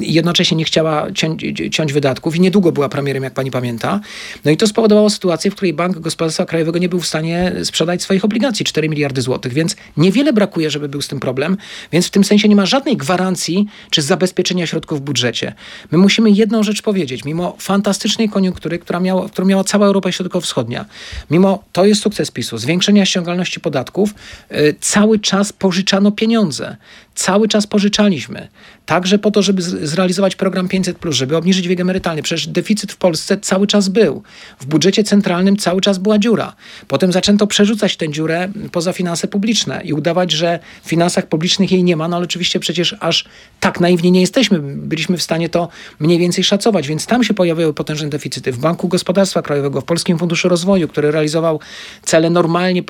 i 0.00 0.14
jednocześnie 0.14 0.56
nie 0.56 0.64
chciała 0.64 1.12
ciąć, 1.12 1.44
ciąć 1.70 1.92
wydatków 1.92 2.36
i 2.36 2.40
niedługo 2.40 2.72
była 2.72 2.88
premierem, 2.88 3.22
jak 3.22 3.34
pani 3.34 3.50
pamięta. 3.50 4.00
No 4.44 4.50
i 4.50 4.56
to 4.56 4.66
spowodowało 4.66 5.10
sytuację, 5.10 5.50
w 5.50 5.54
której 5.54 5.72
Bank 5.72 5.98
Gospodarstwa 5.98 6.44
Krajowego 6.44 6.78
nie 6.78 6.88
był 6.88 7.00
w 7.00 7.06
stanie 7.06 7.52
sprzedać 7.64 8.02
swoich 8.02 8.24
obligacji 8.24 8.64
4 8.64 8.88
miliardy 8.88 9.22
złotych, 9.22 9.52
więc 9.52 9.76
niewiele 9.96 10.32
brakuje, 10.32 10.70
żeby 10.70 10.88
był 10.88 11.02
z 11.02 11.08
tym 11.08 11.20
problem, 11.20 11.56
więc 11.92 12.06
w 12.06 12.10
tym 12.10 12.24
sensie 12.24 12.48
nie 12.48 12.56
ma 12.56 12.66
żadnej 12.66 12.96
gwarancji 12.96 13.66
czy 13.90 14.02
zabezpieczenia 14.02 14.66
środków 14.66 14.98
w 14.98 15.02
budżecie. 15.02 15.54
My 15.90 15.98
musimy 15.98 16.30
jedną 16.30 16.62
rzecz 16.62 16.82
powiedzieć, 16.82 17.24
mimo 17.24 17.56
fantastycznej 17.58 18.28
koniunktury, 18.28 18.78
która 18.78 19.00
miała, 19.00 19.28
którą 19.28 19.46
miała 19.46 19.64
cała 19.64 19.86
Europa 19.86 20.12
Środkowo-Wschodnia, 20.12 20.84
mimo, 21.30 21.64
to 21.72 21.84
jest 21.84 22.02
sukces 22.02 22.30
PiSu, 22.30 22.58
zwiększenia 22.58 23.06
ściągalności 23.06 23.60
podatków, 23.60 24.14
yy, 24.50 24.74
cały 24.80 25.18
czas 25.18 25.52
pożyczano 25.52 26.12
pieniądze 26.12 26.76
cały 27.20 27.48
czas 27.48 27.66
pożyczaliśmy. 27.66 28.48
Także 28.90 29.18
po 29.18 29.30
to, 29.30 29.42
żeby 29.42 29.62
zrealizować 29.62 30.36
program 30.36 30.68
500, 30.68 30.98
żeby 31.10 31.36
obniżyć 31.36 31.68
wiek 31.68 31.80
emerytalny. 31.80 32.22
Przecież 32.22 32.46
deficyt 32.46 32.92
w 32.92 32.96
Polsce 32.96 33.38
cały 33.38 33.66
czas 33.66 33.88
był. 33.88 34.22
W 34.60 34.66
budżecie 34.66 35.04
centralnym 35.04 35.56
cały 35.56 35.80
czas 35.80 35.98
była 35.98 36.18
dziura. 36.18 36.56
Potem 36.88 37.12
zaczęto 37.12 37.46
przerzucać 37.46 37.96
tę 37.96 38.08
dziurę 38.08 38.48
poza 38.72 38.92
finanse 38.92 39.28
publiczne 39.28 39.80
i 39.84 39.92
udawać, 39.92 40.32
że 40.32 40.58
w 40.82 40.88
finansach 40.88 41.26
publicznych 41.26 41.72
jej 41.72 41.84
nie 41.84 41.96
ma. 41.96 42.08
No 42.08 42.16
ale 42.16 42.24
oczywiście 42.24 42.60
przecież 42.60 42.96
aż 43.00 43.24
tak 43.60 43.80
naiwnie 43.80 44.10
nie 44.10 44.20
jesteśmy. 44.20 44.58
Byliśmy 44.58 45.16
w 45.16 45.22
stanie 45.22 45.48
to 45.48 45.68
mniej 46.00 46.18
więcej 46.18 46.44
szacować, 46.44 46.88
więc 46.88 47.06
tam 47.06 47.24
się 47.24 47.34
pojawiały 47.34 47.74
potężne 47.74 48.08
deficyty. 48.08 48.52
W 48.52 48.58
Banku 48.58 48.88
Gospodarstwa 48.88 49.42
Krajowego, 49.42 49.80
w 49.80 49.84
Polskim 49.84 50.18
Funduszu 50.18 50.48
Rozwoju, 50.48 50.88
który 50.88 51.10
realizował 51.10 51.60
cele 52.02 52.30
normalnie, 52.30 52.82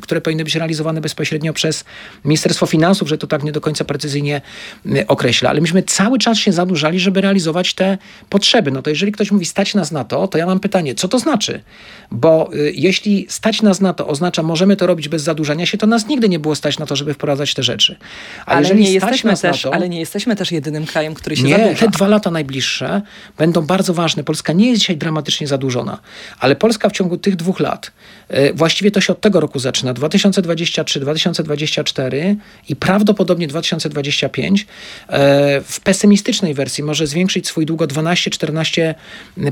które 0.00 0.20
powinny 0.20 0.44
być 0.44 0.54
realizowane 0.54 1.00
bezpośrednio 1.00 1.52
przez 1.52 1.84
Ministerstwo 2.24 2.66
Finansów, 2.66 3.08
że 3.08 3.18
to 3.18 3.26
tak 3.26 3.42
nie 3.42 3.52
do 3.52 3.60
końca 3.60 3.84
precyzyjnie 3.84 4.40
y, 4.86 5.06
ale 5.48 5.60
myśmy 5.60 5.82
cały 5.82 6.18
czas 6.18 6.38
się 6.38 6.52
zadłużali, 6.52 7.00
żeby 7.00 7.20
realizować 7.20 7.74
te 7.74 7.98
potrzeby. 8.28 8.70
No 8.70 8.82
to 8.82 8.90
jeżeli 8.90 9.12
ktoś 9.12 9.30
mówi 9.30 9.46
stać 9.46 9.74
nas 9.74 9.92
na 9.92 10.04
to, 10.04 10.28
to 10.28 10.38
ja 10.38 10.46
mam 10.46 10.60
pytanie, 10.60 10.94
co 10.94 11.08
to 11.08 11.18
znaczy? 11.18 11.60
Bo 12.10 12.50
y, 12.54 12.72
jeśli 12.76 13.26
stać 13.28 13.62
nas 13.62 13.80
na 13.80 13.92
to 13.94 14.06
oznacza, 14.06 14.42
możemy 14.42 14.76
to 14.76 14.86
robić 14.86 15.08
bez 15.08 15.22
zadłużania 15.22 15.66
się, 15.66 15.78
to 15.78 15.86
nas 15.86 16.08
nigdy 16.08 16.28
nie 16.28 16.38
było 16.38 16.54
stać 16.54 16.78
na 16.78 16.86
to, 16.86 16.96
żeby 16.96 17.14
wprowadzać 17.14 17.54
te 17.54 17.62
rzeczy. 17.62 17.96
A 18.46 18.50
ale, 18.50 18.74
nie 18.74 18.92
jesteśmy 18.92 19.36
też, 19.36 19.62
to, 19.62 19.74
ale 19.74 19.88
nie 19.88 20.00
jesteśmy 20.00 20.36
też 20.36 20.52
jedynym 20.52 20.86
krajem, 20.86 21.14
który 21.14 21.36
się 21.36 21.42
nie, 21.42 21.58
zadłuża. 21.58 21.78
te 21.86 21.88
dwa 21.88 22.08
lata 22.08 22.30
najbliższe 22.30 23.02
będą 23.38 23.62
bardzo 23.62 23.94
ważne. 23.94 24.24
Polska 24.24 24.52
nie 24.52 24.68
jest 24.68 24.80
dzisiaj 24.80 24.96
dramatycznie 24.96 25.46
zadłużona, 25.46 25.98
ale 26.38 26.56
Polska 26.56 26.88
w 26.88 26.92
ciągu 26.92 27.16
tych 27.16 27.36
dwóch 27.36 27.60
lat, 27.60 27.92
y, 28.30 28.52
właściwie 28.54 28.90
to 28.90 29.00
się 29.00 29.12
od 29.12 29.20
tego 29.20 29.40
roku 29.40 29.58
zaczyna, 29.58 29.94
2023, 29.94 31.00
2024 31.00 32.36
i 32.68 32.76
prawdopodobnie 32.76 33.48
2025 33.48 34.58
2025 34.58 34.66
e, 35.08 35.37
w 35.64 35.80
pesymistycznej 35.80 36.54
wersji 36.54 36.84
może 36.84 37.06
zwiększyć 37.06 37.46
swój 37.46 37.66
dług 37.66 37.82
o 37.82 37.86
12-14 37.86 38.94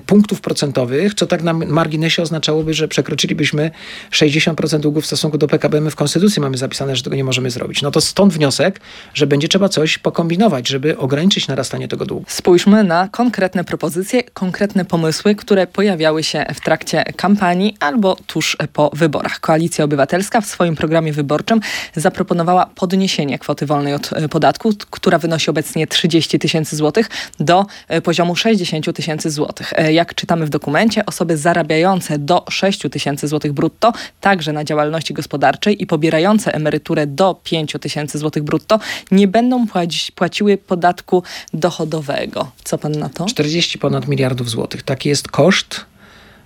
punktów 0.07 0.41
procentowych, 0.41 1.15
co 1.15 1.27
tak 1.27 1.43
na 1.43 1.53
marginesie 1.53 2.23
oznaczałoby, 2.23 2.75
że 2.75 2.89
przekroczylibyśmy 2.89 3.71
60% 4.13 4.81
długu 4.81 5.01
w 5.01 5.07
stosunku 5.07 5.39
do 5.39 5.47
PKB. 5.49 5.81
My 5.81 5.91
w 5.91 5.97
Konstytucji 5.97 6.43
mamy 6.43 6.59
zapisane, 6.59 6.97
że 6.97 7.03
tego 7.03 7.17
nie 7.17 7.25
możemy 7.25 7.51
zrobić. 7.51 7.83
No 7.83 7.91
to 7.91 8.01
stąd 8.01 8.33
wniosek, 8.33 8.81
że 9.15 9.27
będzie 9.27 9.49
trzeba 9.49 9.69
coś 9.69 9.99
pokombinować, 9.99 10.69
żeby 10.69 10.99
ograniczyć 10.99 11.49
narastanie 11.49 11.89
tego 11.89 12.07
długu. 12.07 12.25
Spójrzmy 12.29 12.85
na 12.85 13.09
konkretne 13.09 13.65
propozycje, 13.65 14.23
konkretne 14.23 14.85
pomysły, 14.85 15.35
które 15.35 15.67
pojawiały 15.67 16.23
się 16.23 16.47
w 16.55 16.61
trakcie 16.61 17.05
kampanii 17.17 17.77
albo 17.81 18.17
tuż 18.27 18.57
po 18.73 18.91
wyborach. 18.93 19.41
Koalicja 19.41 19.85
Obywatelska 19.85 20.41
w 20.41 20.47
swoim 20.47 20.77
programie 20.77 21.13
wyborczym 21.13 21.61
zaproponowała 21.97 22.67
podniesienie 22.75 23.39
kwoty 23.39 23.67
wolnej 23.67 23.95
od 23.95 24.11
podatku, 24.31 24.73
która 24.91 25.19
wynosi 25.19 25.51
obecnie 25.51 25.66
30 25.89 26.39
tysięcy 26.39 26.77
złotych 26.77 27.09
do 27.41 27.67
poziomu 28.05 28.37
60 28.37 28.97
tysięcy 28.97 29.31
złotych. 29.31 29.73
Jak 29.91 30.15
czytamy 30.15 30.47
w 30.47 30.51
dokumencie, 30.51 31.07
osoby 31.07 31.37
zarabiające 31.37 32.19
do 32.19 32.45
6 32.51 32.81
tysięcy 32.91 33.29
złotych 33.29 33.53
brutto, 33.53 33.93
także 34.21 34.53
na 34.53 34.65
działalności 34.65 35.15
gospodarczej 35.15 35.83
i 35.83 35.87
pobierające 35.87 36.55
emeryturę 36.55 37.07
do 37.07 37.41
5 37.45 37.77
tysięcy 37.81 38.19
złotych 38.19 38.43
brutto, 38.43 38.81
nie 39.11 39.29
będą 39.29 39.67
płaci, 39.67 40.13
płaciły 40.13 40.59
podatku 40.59 41.23
dochodowego. 41.55 42.51
Co 42.65 42.79
pan 42.79 42.93
na 42.93 43.09
to? 43.09 43.27
40 43.27 43.79
ponad 43.79 44.09
miliardów 44.09 44.51
złotych. 44.51 44.83
Taki 44.83 45.09
jest 45.09 45.29
koszt 45.29 45.85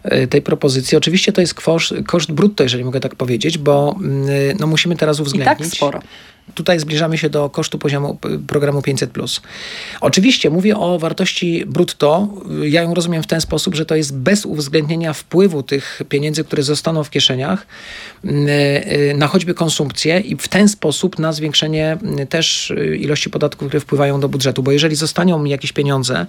e, 0.03 0.27
tej 0.27 0.43
propozycji. 0.43 0.99
Oczywiście 0.99 1.33
to 1.33 1.41
jest 1.41 1.55
koszt, 1.55 1.95
koszt 2.07 2.33
brutto, 2.33 2.63
jeżeli 2.63 2.85
mogę 2.85 3.01
tak 3.01 3.15
powiedzieć, 3.15 3.59
bo 3.59 3.97
mm, 4.01 4.57
no, 4.61 4.67
musimy 4.67 4.97
teraz 4.97 5.21
uwzględnić. 5.21 5.67
I 5.67 5.71
tak 5.71 5.77
sporo. 5.77 6.01
Tutaj 6.55 6.81
zbliżamy 6.81 7.19
się 7.19 7.31
do 7.31 7.51
kosztu 7.51 7.79
poziomu 7.79 8.19
programu 8.47 8.83
500. 8.83 9.11
Oczywiście 10.01 10.51
mówię 10.51 10.77
o 10.77 10.99
wartości 10.99 11.65
brutto. 11.67 12.29
Ja 12.63 12.83
ją 12.83 12.95
rozumiem 12.95 13.23
w 13.23 13.27
ten 13.27 13.41
sposób, 13.41 13.75
że 13.75 13.87
to 13.87 13.97
jest 13.97 14.17
bez 14.17 14.47
uwzględnienia 14.47 15.13
wpływu 15.13 15.63
tych 15.63 16.03
pieniędzy, 16.09 16.45
które 16.45 16.63
zostaną 16.63 17.05
w 17.05 17.11
kieszeniach 17.11 17.67
mm, 18.25 18.47
e, 18.49 19.15
na 19.15 19.27
choćby 19.27 19.55
konsumpcję 19.55 20.21
i 20.21 20.37
w 20.37 20.49
ten 20.49 20.69
sposób 20.69 21.19
na 21.19 21.33
zwiększenie 21.33 21.99
też 22.29 22.73
ilości 22.99 23.31
podatków, 23.31 23.69
które 23.69 23.81
wpływają 23.81 24.21
do 24.21 24.29
budżetu. 24.29 24.63
Bo 24.63 24.73
jeżeli 24.73 24.97
zostaną 24.97 25.39
mi 25.39 25.51
jakieś 25.51 25.73
pieniądze 25.73 26.27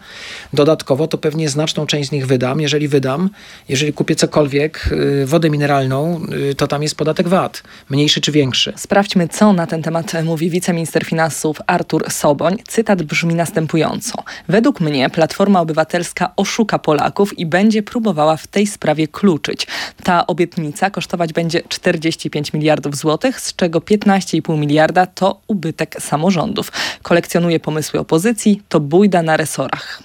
dodatkowo, 0.54 1.08
to 1.08 1.18
pewnie 1.18 1.50
znaczną 1.50 1.86
część 1.86 2.10
z 2.10 2.12
nich 2.12 2.28
wydam. 2.28 2.62
Jeżeli 2.62 2.88
wydam, 2.88 3.30
jeżeli 3.70 3.94
kupię 3.94 4.16
cokolwiek, 4.16 4.90
wodę 5.26 5.50
mineralną, 5.50 6.22
to 6.58 6.68
tam 6.68 6.84
jest 6.84 6.96
podatek 6.96 7.28
VAT, 7.28 7.64
mniejszy 7.90 8.22
czy 8.22 8.32
większy. 8.32 8.74
Sprawdźmy, 8.78 9.28
co 9.28 9.54
na 9.54 9.68
ten 9.68 9.82
temat 9.82 10.11
mówi 10.24 10.50
wiceminister 10.50 11.06
finansów 11.06 11.58
Artur 11.68 12.12
Soboń. 12.12 12.58
Cytat 12.68 13.04
brzmi 13.04 13.36
następująco. 13.36 14.24
Według 14.48 14.80
mnie 14.82 15.10
Platforma 15.10 15.62
Obywatelska 15.62 16.34
oszuka 16.36 16.80
Polaków 16.80 17.40
i 17.40 17.46
będzie 17.46 17.84
próbowała 17.84 18.38
w 18.38 18.48
tej 18.48 18.68
sprawie 18.68 19.08
kluczyć. 19.08 19.68
Ta 20.04 20.28
obietnica 20.28 20.90
kosztować 20.90 21.34
będzie 21.34 21.62
45 21.70 22.54
miliardów 22.54 22.96
złotych, 22.96 23.42
z 23.42 23.56
czego 23.56 23.80
15,5 23.80 24.58
miliarda 24.58 25.06
to 25.06 25.42
ubytek 25.48 25.96
samorządów. 26.00 26.72
Kolekcjonuje 27.02 27.60
pomysły 27.60 28.00
opozycji, 28.00 28.62
to 28.70 28.80
bójda 28.80 29.24
na 29.24 29.38
resorach. 29.38 30.04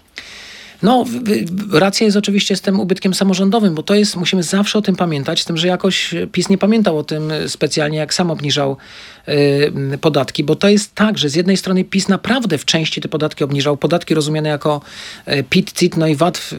No, 0.83 1.05
racja 1.73 2.05
jest 2.05 2.17
oczywiście 2.17 2.57
z 2.57 2.61
tym 2.61 2.81
ubytkiem 2.81 3.15
samorządowym, 3.15 3.75
bo 3.75 3.83
to 3.83 3.95
jest, 3.95 4.17
musimy 4.17 4.43
zawsze 4.43 4.79
o 4.79 4.83
tym 4.83 4.97
pamiętać, 4.97 5.43
z 5.43 5.45
tym, 5.45 5.57
że 5.57 5.69
jakoś 5.69 6.15
PiS 6.33 6.49
nie 6.49 6.59
pamiętał 6.59 6.99
o 6.99 7.05
tym 7.05 7.33
specjalnie, 7.47 7.99
jak 7.99 8.15
sam 8.15 8.31
obniżał 8.31 8.77
podatki, 10.01 10.45
bo 10.45 10.57
to 10.57 10.69
jest 10.69 10.95
tak, 10.95 11.19
że 11.19 11.29
z 11.29 11.35
jednej 11.35 11.57
strony 11.57 11.85
PiS 11.85 12.09
naprawdę 12.09 12.59
w 12.59 12.65
części 12.65 13.01
te 13.01 13.09
podatki 13.09 13.45
obniżał, 13.45 13.77
podatki 13.77 14.15
rozumiane 14.15 14.49
jako 14.49 14.81
y, 15.29 15.45
PIT, 15.51 15.73
CIT, 15.73 15.97
no 15.97 16.07
i 16.07 16.17
VAT 16.17 16.51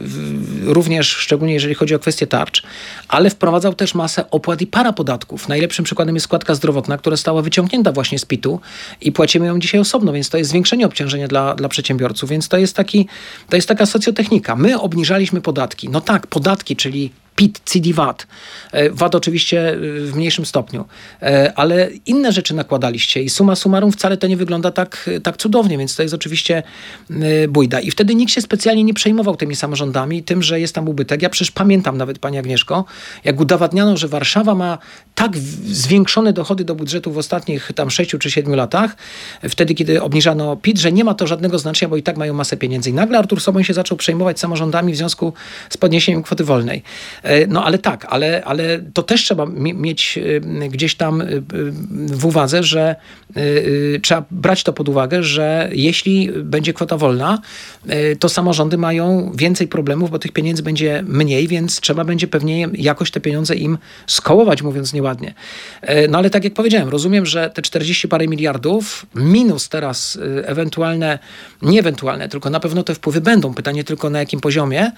również, 0.64 1.08
szczególnie 1.08 1.54
jeżeli 1.54 1.74
chodzi 1.74 1.94
o 1.94 1.98
kwestie 1.98 2.26
tarcz, 2.26 2.62
ale 3.08 3.30
wprowadzał 3.30 3.74
też 3.74 3.94
masę 3.94 4.30
opłat 4.30 4.60
i 4.60 4.66
parapodatków. 4.66 5.48
Najlepszym 5.48 5.84
przykładem 5.84 6.14
jest 6.14 6.24
składka 6.24 6.54
zdrowotna, 6.54 6.98
która 6.98 7.16
została 7.16 7.42
wyciągnięta 7.42 7.92
właśnie 7.92 8.18
z 8.18 8.24
PIT-u 8.24 8.60
i 9.00 9.12
płacimy 9.12 9.46
ją 9.46 9.58
dzisiaj 9.58 9.80
osobno, 9.80 10.12
więc 10.12 10.28
to 10.28 10.38
jest 10.38 10.50
zwiększenie 10.50 10.86
obciążenia 10.86 11.28
dla, 11.28 11.54
dla 11.54 11.68
przedsiębiorców, 11.68 12.30
więc 12.30 12.48
to 12.48 12.58
jest 12.58 12.76
taki, 12.76 13.06
to 13.48 13.56
jest 13.56 13.68
taka 13.68 13.86
socjotechnika. 13.86 14.56
My 14.56 14.80
obniżaliśmy 14.80 15.40
podatki. 15.40 15.88
No 15.88 16.00
tak, 16.00 16.26
podatki, 16.26 16.76
czyli 16.76 17.10
PIT, 17.38 17.60
CD, 17.64 17.92
VAT. 17.92 18.26
E, 18.72 18.90
VAT 18.90 19.14
oczywiście 19.14 19.70
e, 19.70 19.76
w 20.00 20.16
mniejszym 20.16 20.46
stopniu, 20.46 20.84
e, 21.22 21.52
ale 21.56 21.90
inne 22.06 22.32
rzeczy 22.32 22.54
nakładaliście 22.54 23.22
i 23.22 23.28
suma 23.28 23.56
summarum 23.56 23.92
wcale 23.92 24.16
to 24.16 24.26
nie 24.26 24.36
wygląda 24.36 24.70
tak, 24.70 25.10
tak 25.22 25.36
cudownie, 25.36 25.78
więc 25.78 25.96
to 25.96 26.02
jest 26.02 26.14
oczywiście 26.14 26.62
bójda. 27.48 27.80
I 27.80 27.90
wtedy 27.90 28.14
nikt 28.14 28.32
się 28.32 28.40
specjalnie 28.40 28.84
nie 28.84 28.94
przejmował 28.94 29.36
tymi 29.36 29.56
samorządami, 29.56 30.22
tym, 30.22 30.42
że 30.42 30.60
jest 30.60 30.74
tam 30.74 30.88
ubytek. 30.88 31.22
Ja 31.22 31.30
przecież 31.30 31.50
pamiętam 31.50 31.96
nawet, 31.96 32.18
Pani 32.18 32.38
Agnieszko, 32.38 32.84
jak 33.24 33.40
udowadniano, 33.40 33.96
że 33.96 34.08
Warszawa 34.08 34.54
ma 34.54 34.78
tak 35.14 35.36
zwiększone 35.66 36.32
dochody 36.32 36.64
do 36.64 36.74
budżetu 36.74 37.12
w 37.12 37.18
ostatnich 37.18 37.70
tam 37.74 37.90
6 37.90 38.10
czy 38.20 38.30
7 38.30 38.54
latach, 38.54 38.96
wtedy, 39.48 39.74
kiedy 39.74 40.02
obniżano 40.02 40.56
PIT, 40.56 40.78
że 40.78 40.92
nie 40.92 41.04
ma 41.04 41.14
to 41.14 41.26
żadnego 41.26 41.58
znaczenia, 41.58 41.88
bo 41.88 41.96
i 41.96 42.02
tak 42.02 42.16
mają 42.16 42.34
masę 42.34 42.56
pieniędzy. 42.56 42.90
I 42.90 42.92
nagle 42.92 43.18
Artur 43.18 43.40
Soboń 43.40 43.64
się 43.64 43.74
zaczął 43.74 43.98
przejmować 43.98 44.40
samorządami 44.40 44.92
w 44.92 44.96
związku 44.96 45.32
z 45.70 45.76
podniesieniem 45.76 46.22
kwoty 46.22 46.44
wolnej. 46.44 46.82
E, 47.28 47.46
no 47.46 47.64
ale 47.64 47.78
tak, 47.78 48.06
ale, 48.08 48.44
ale 48.44 48.80
to 48.92 49.02
też 49.02 49.24
trzeba 49.24 49.46
mieć 49.56 50.18
e, 50.18 50.68
gdzieś 50.68 50.94
tam 50.94 51.20
e, 51.20 51.26
w 52.06 52.26
uwadze, 52.26 52.62
że 52.62 52.96
trzeba 54.02 54.24
brać 54.30 54.62
to 54.62 54.72
pod 54.72 54.88
uwagę, 54.88 55.22
że 55.22 55.70
jeśli 55.72 56.30
będzie 56.32 56.72
kwota 56.72 56.96
wolna, 56.96 57.38
to 58.18 58.28
samorządy 58.28 58.78
mają 58.78 59.32
więcej 59.34 59.68
problemów, 59.68 60.10
bo 60.10 60.18
tych 60.18 60.32
pieniędzy 60.32 60.62
będzie 60.62 61.04
mniej, 61.06 61.48
więc 61.48 61.80
trzeba 61.80 62.04
będzie 62.04 62.28
pewnie 62.28 62.68
jakoś 62.74 63.10
te 63.10 63.20
pieniądze 63.20 63.56
im 63.56 63.78
skołować, 64.06 64.62
mówiąc 64.62 64.92
nieładnie. 64.92 65.34
No 66.08 66.18
ale 66.18 66.30
tak 66.30 66.44
jak 66.44 66.54
powiedziałem, 66.54 66.88
rozumiem, 66.88 67.26
że 67.26 67.50
te 67.50 67.62
40 67.62 68.08
parę 68.08 68.28
miliardów 68.28 69.06
minus 69.14 69.68
teraz 69.68 70.18
ewentualne, 70.44 71.18
nie 71.62 71.80
ewentualne, 71.80 72.28
tylko 72.28 72.50
na 72.50 72.60
pewno 72.60 72.82
te 72.82 72.94
wpływy 72.94 73.20
będą. 73.20 73.54
Pytanie 73.54 73.84
tylko 73.84 74.10
na 74.10 74.18
jakim 74.18 74.40
poziomie 74.40 74.92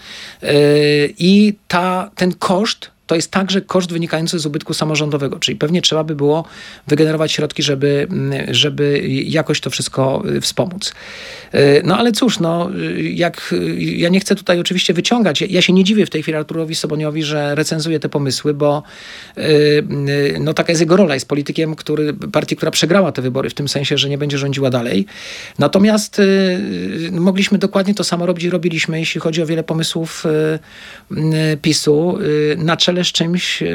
i 1.18 1.54
ta 1.68 2.10
ten 2.20 2.38
koszt 2.38 2.92
to 3.10 3.14
jest 3.14 3.30
także 3.30 3.60
koszt 3.60 3.92
wynikający 3.92 4.38
z 4.38 4.46
ubytku 4.46 4.74
samorządowego, 4.74 5.38
czyli 5.38 5.56
pewnie 5.56 5.82
trzeba 5.82 6.04
by 6.04 6.14
było 6.14 6.44
wygenerować 6.86 7.32
środki, 7.32 7.62
żeby, 7.62 8.06
mm, 8.10 8.54
żeby 8.54 9.00
jakoś 9.08 9.60
to 9.60 9.70
wszystko 9.70 10.22
y, 10.36 10.40
wspomóc. 10.40 10.94
Y, 11.54 11.82
no 11.84 11.98
ale 11.98 12.12
cóż, 12.12 12.40
no, 12.40 12.70
y, 12.74 13.02
jak, 13.02 13.54
ja 13.78 14.08
nie 14.08 14.20
chcę 14.20 14.34
tutaj 14.34 14.60
oczywiście 14.60 14.94
wyciągać, 14.94 15.40
ja 15.40 15.62
się 15.62 15.72
nie 15.72 15.84
dziwię 15.84 16.06
w 16.06 16.10
tej 16.10 16.22
chwili 16.22 16.36
Arturowi 16.36 16.74
Soboniowi, 16.74 17.22
że 17.22 17.54
recenzuje 17.54 18.00
te 18.00 18.08
pomysły, 18.08 18.54
bo 18.54 18.82
no, 20.40 20.54
taka 20.54 20.72
jest 20.72 20.80
jego 20.80 20.96
rola, 20.96 21.14
jest 21.14 21.28
politykiem 21.28 21.76
który, 21.76 22.14
partii, 22.14 22.56
która 22.56 22.70
przegrała 22.70 23.12
te 23.12 23.22
wybory, 23.22 23.50
w 23.50 23.54
tym 23.54 23.68
sensie, 23.68 23.98
że 23.98 24.08
nie 24.08 24.18
będzie 24.18 24.38
rządziła 24.38 24.70
dalej. 24.70 25.06
Natomiast 25.58 26.22
mogliśmy 27.12 27.58
dokładnie 27.58 27.94
to 27.94 28.04
samo 28.04 28.26
robić 28.26 28.44
robiliśmy, 28.44 28.98
jeśli 29.00 29.20
chodzi 29.20 29.42
o 29.42 29.46
wiele 29.46 29.62
pomysłów 29.62 30.24
PiSu 31.62 32.18
na 32.56 32.76
czele 32.76 32.99
z 33.04 33.12
czymś, 33.12 33.62
e, 33.62 33.66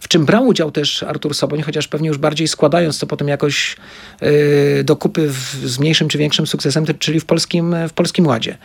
w 0.00 0.08
czym 0.08 0.24
brał 0.24 0.46
udział 0.46 0.70
też 0.70 1.02
Artur 1.02 1.34
Soboń, 1.34 1.62
chociaż 1.62 1.88
pewnie 1.88 2.08
już 2.08 2.18
bardziej 2.18 2.48
składając 2.48 2.98
to 2.98 3.06
potem 3.06 3.28
jakoś 3.28 3.76
e, 4.20 4.84
do 4.84 4.96
kupy 4.96 5.28
w, 5.28 5.68
z 5.68 5.78
mniejszym 5.78 6.08
czy 6.08 6.18
większym 6.18 6.46
sukcesem, 6.46 6.84
czyli 6.98 7.20
w 7.20 7.24
Polskim, 7.24 7.74
w 7.88 7.92
polskim 7.92 8.26
Ładzie. 8.26 8.56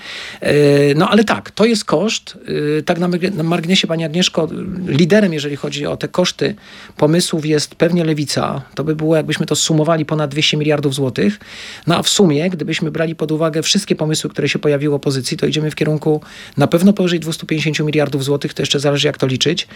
E, 0.42 0.54
no 0.96 1.10
ale 1.10 1.24
tak, 1.24 1.52
to 1.52 1.66
jest 1.66 1.86
koszt. 1.86 2.38
Tak 2.86 3.00
na, 3.00 3.08
na 3.34 3.44
marginesie, 3.44 3.88
Pani 3.88 4.04
Agnieszko, 4.06 4.48
liderem, 4.88 5.34
jeżeli 5.34 5.56
chodzi 5.56 5.86
o 5.86 5.98
te 5.98 6.08
koszty 6.08 6.56
pomysłów 6.98 7.46
jest 7.46 7.76
pewnie 7.76 8.04
Lewica. 8.04 8.62
To 8.76 8.84
by 8.84 8.96
było, 8.96 9.16
jakbyśmy 9.16 9.46
to 9.46 9.56
sumowali, 9.56 10.06
ponad 10.06 10.32
200 10.32 10.58
miliardów 10.58 10.94
złotych. 10.94 11.40
No 11.88 11.98
a 11.98 12.04
w 12.04 12.10
sumie, 12.10 12.50
gdybyśmy 12.50 12.92
brali 12.92 13.16
pod 13.16 13.32
uwagę 13.32 13.64
wszystkie 13.64 13.96
pomysły, 13.96 14.30
które 14.30 14.50
się 14.50 14.60
pojawiły 14.60 14.96
opozycji, 14.96 15.38
to 15.38 15.46
idziemy 15.46 15.72
w 15.72 15.76
kierunku 15.76 16.22
na 16.58 16.68
pewno 16.68 16.94
powyżej 16.94 17.20
250 17.20 17.80
miliardów 17.80 18.24
złotych. 18.24 18.54
To 18.54 18.62
jeszcze 18.62 18.80
zależy, 18.80 19.08
jak 19.08 19.18
to 19.18 19.28
liczyć. 19.28 19.68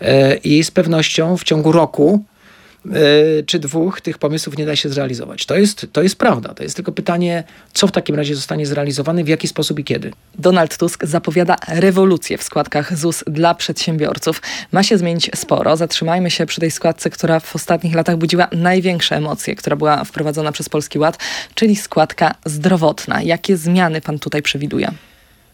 E, 0.00 0.36
i 0.36 0.64
z 0.64 0.70
pewnością 0.70 1.36
w 1.36 1.44
ciągu 1.44 1.72
roku 1.72 2.24
e, 2.86 2.90
czy 3.46 3.58
dwóch 3.58 4.00
tych 4.00 4.18
pomysłów 4.18 4.58
nie 4.58 4.66
da 4.66 4.76
się 4.76 4.88
zrealizować. 4.88 5.46
To 5.46 5.56
jest, 5.56 5.86
to 5.92 6.02
jest 6.02 6.16
prawda. 6.16 6.54
To 6.54 6.62
jest 6.62 6.76
tylko 6.76 6.92
pytanie, 6.92 7.44
co 7.72 7.86
w 7.86 7.92
takim 7.92 8.16
razie 8.16 8.34
zostanie 8.34 8.66
zrealizowane, 8.66 9.24
w 9.24 9.28
jaki 9.28 9.48
sposób 9.48 9.78
i 9.78 9.84
kiedy. 9.84 10.12
Donald 10.38 10.76
Tusk 10.76 11.04
zapowiada 11.04 11.56
rewolucję 11.68 12.38
w 12.38 12.42
składkach 12.42 12.98
ZUS 12.98 13.24
dla 13.26 13.54
przedsiębiorców. 13.54 14.42
Ma 14.72 14.82
się 14.82 14.98
zmienić 14.98 15.30
sporo. 15.34 15.76
Zatrzymajmy 15.76 16.30
się 16.30 16.46
przy 16.46 16.60
tej 16.60 16.70
składce, 16.70 17.10
która 17.10 17.40
w 17.40 17.56
ostatnich 17.56 17.94
latach 17.94 18.16
budziła 18.16 18.48
największe 18.52 19.16
emocje, 19.16 19.54
która 19.54 19.76
była 19.76 20.04
wprowadzona 20.04 20.52
przez 20.52 20.68
Polski 20.68 20.98
Ład, 20.98 21.18
czyli 21.54 21.76
składka 21.76 22.34
zdrowotna. 22.44 23.22
Jakie 23.22 23.56
zmiany 23.56 24.00
pan 24.00 24.18
tutaj 24.18 24.42
przewiduje? 24.42 24.92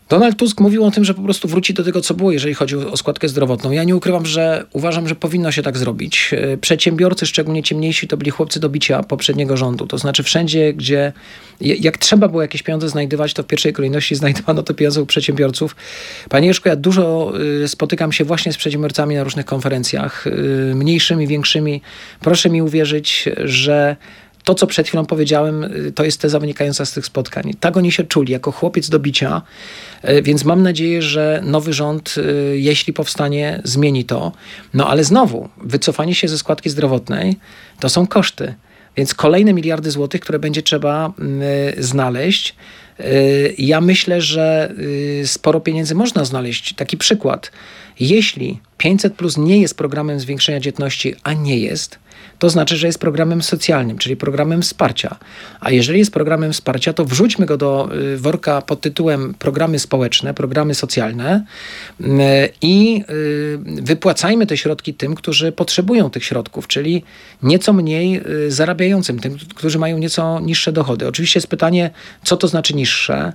Donald 0.08 0.36
Tusk 0.36 0.60
mówił 0.60 0.84
o 0.84 0.90
tym, 0.90 1.04
że 1.04 1.14
po 1.14 1.22
prostu 1.22 1.48
wróci 1.48 1.74
do 1.74 1.84
tego, 1.84 2.00
co 2.00 2.14
było, 2.14 2.32
jeżeli 2.32 2.54
chodzi 2.54 2.76
o 2.76 2.96
składkę 2.96 3.28
zdrowotną. 3.28 3.70
Ja 3.70 3.84
nie 3.84 3.96
ukrywam, 3.96 4.26
że 4.26 4.64
uważam, 4.72 5.08
że 5.08 5.14
powinno 5.14 5.52
się 5.52 5.62
tak 5.62 5.78
zrobić. 5.78 6.30
E, 6.32 6.56
przedsiębiorcy, 6.56 7.26
szczególnie 7.26 7.62
ciemniejsi, 7.62 8.08
to 8.08 8.16
byli 8.16 8.30
chłopcy 8.30 8.60
do 8.60 8.68
bicia 8.68 9.02
poprzedniego 9.02 9.56
rządu. 9.56 9.86
To 9.86 9.98
znaczy 9.98 10.22
wszędzie, 10.22 10.74
gdzie 10.74 11.12
jak 11.60 11.98
trzeba 11.98 12.28
było 12.28 12.42
jakieś 12.42 12.62
pieniądze 12.62 12.88
znajdywać, 12.88 13.34
to 13.34 13.42
w 13.42 13.46
pierwszej 13.46 13.72
kolejności 13.72 14.14
znajdowano 14.26 14.62
te 14.62 14.74
pieniądze 14.74 15.02
u 15.02 15.06
przedsiębiorców. 15.06 15.76
Panie 16.28 16.48
Jeszko, 16.48 16.68
ja 16.68 16.76
dużo 16.76 17.32
e, 17.64 17.68
spotykam 17.68 18.12
się 18.12 18.24
właśnie 18.24 18.52
z 18.52 18.56
przedsiębiorcami 18.56 19.14
na 19.14 19.24
różnych 19.24 19.46
konferencjach, 19.46 20.26
e, 20.26 20.74
mniejszymi, 20.74 21.26
większymi. 21.26 21.82
Proszę 22.20 22.50
mi 22.50 22.62
uwierzyć, 22.62 23.28
że 23.44 23.96
to, 24.46 24.54
co 24.54 24.66
przed 24.66 24.88
chwilą 24.88 25.06
powiedziałem, 25.06 25.64
y, 25.64 25.92
to 25.92 26.04
jest 26.04 26.20
teza 26.20 26.38
wynikająca 26.40 26.84
z 26.84 26.92
tych 26.92 27.06
spotkań. 27.06 27.54
Tak 27.60 27.76
oni 27.76 27.92
się 27.92 28.04
czuli, 28.04 28.32
jako 28.32 28.52
chłopiec 28.52 28.88
do 28.88 28.98
bicia, 28.98 29.42
y, 30.08 30.22
więc 30.22 30.44
mam 30.44 30.62
nadzieję, 30.62 31.02
że 31.02 31.40
nowy 31.44 31.72
rząd, 31.72 32.14
y, 32.18 32.58
jeśli 32.58 32.92
powstanie, 32.92 33.60
zmieni 33.64 34.04
to. 34.04 34.32
No 34.74 34.88
ale 34.88 35.04
znowu, 35.04 35.48
wycofanie 35.62 36.14
się 36.14 36.28
ze 36.28 36.38
składki 36.38 36.70
zdrowotnej 36.70 37.36
to 37.80 37.88
są 37.88 38.06
koszty 38.06 38.54
Więc 38.96 39.14
kolejne 39.14 39.52
miliardy 39.52 39.90
złotych, 39.90 40.20
które 40.20 40.38
będzie 40.38 40.62
trzeba 40.62 41.12
y, 41.78 41.82
znaleźć. 41.82 42.54
Y, 43.00 43.54
ja 43.58 43.80
myślę, 43.80 44.20
że 44.20 44.74
y, 44.78 45.26
sporo 45.26 45.60
pieniędzy 45.60 45.94
można 45.94 46.24
znaleźć. 46.24 46.74
Taki 46.74 46.96
przykład. 46.96 47.52
Jeśli 48.00 48.60
500 48.78 49.14
plus 49.14 49.36
nie 49.36 49.60
jest 49.60 49.76
programem 49.76 50.20
zwiększenia 50.20 50.60
dzietności, 50.60 51.14
a 51.22 51.32
nie 51.32 51.58
jest, 51.58 51.98
to 52.38 52.50
znaczy, 52.50 52.76
że 52.76 52.86
jest 52.86 52.98
programem 52.98 53.42
socjalnym, 53.42 53.98
czyli 53.98 54.16
programem 54.16 54.62
wsparcia. 54.62 55.16
A 55.60 55.70
jeżeli 55.70 55.98
jest 55.98 56.12
programem 56.12 56.52
wsparcia, 56.52 56.92
to 56.92 57.04
wrzućmy 57.04 57.46
go 57.46 57.56
do 57.56 57.88
y, 58.14 58.16
worka 58.16 58.62
pod 58.62 58.80
tytułem 58.80 59.34
programy 59.38 59.78
społeczne, 59.78 60.34
programy 60.34 60.74
socjalne 60.74 61.44
y, 62.00 62.04
i 62.62 63.04
y, 63.10 63.58
wypłacajmy 63.82 64.46
te 64.46 64.56
środki 64.56 64.94
tym, 64.94 65.14
którzy 65.14 65.52
potrzebują 65.52 66.10
tych 66.10 66.24
środków, 66.24 66.66
czyli 66.66 67.02
nieco 67.42 67.72
mniej 67.72 68.20
zarabiającym, 68.48 69.18
tym, 69.18 69.36
którzy 69.54 69.78
mają 69.78 69.98
nieco 69.98 70.40
niższe 70.40 70.72
dochody. 70.72 71.08
Oczywiście 71.08 71.38
jest 71.38 71.48
pytanie, 71.48 71.90
co 72.24 72.36
to 72.36 72.48
znaczy 72.48 72.74
niższe. 72.74 73.32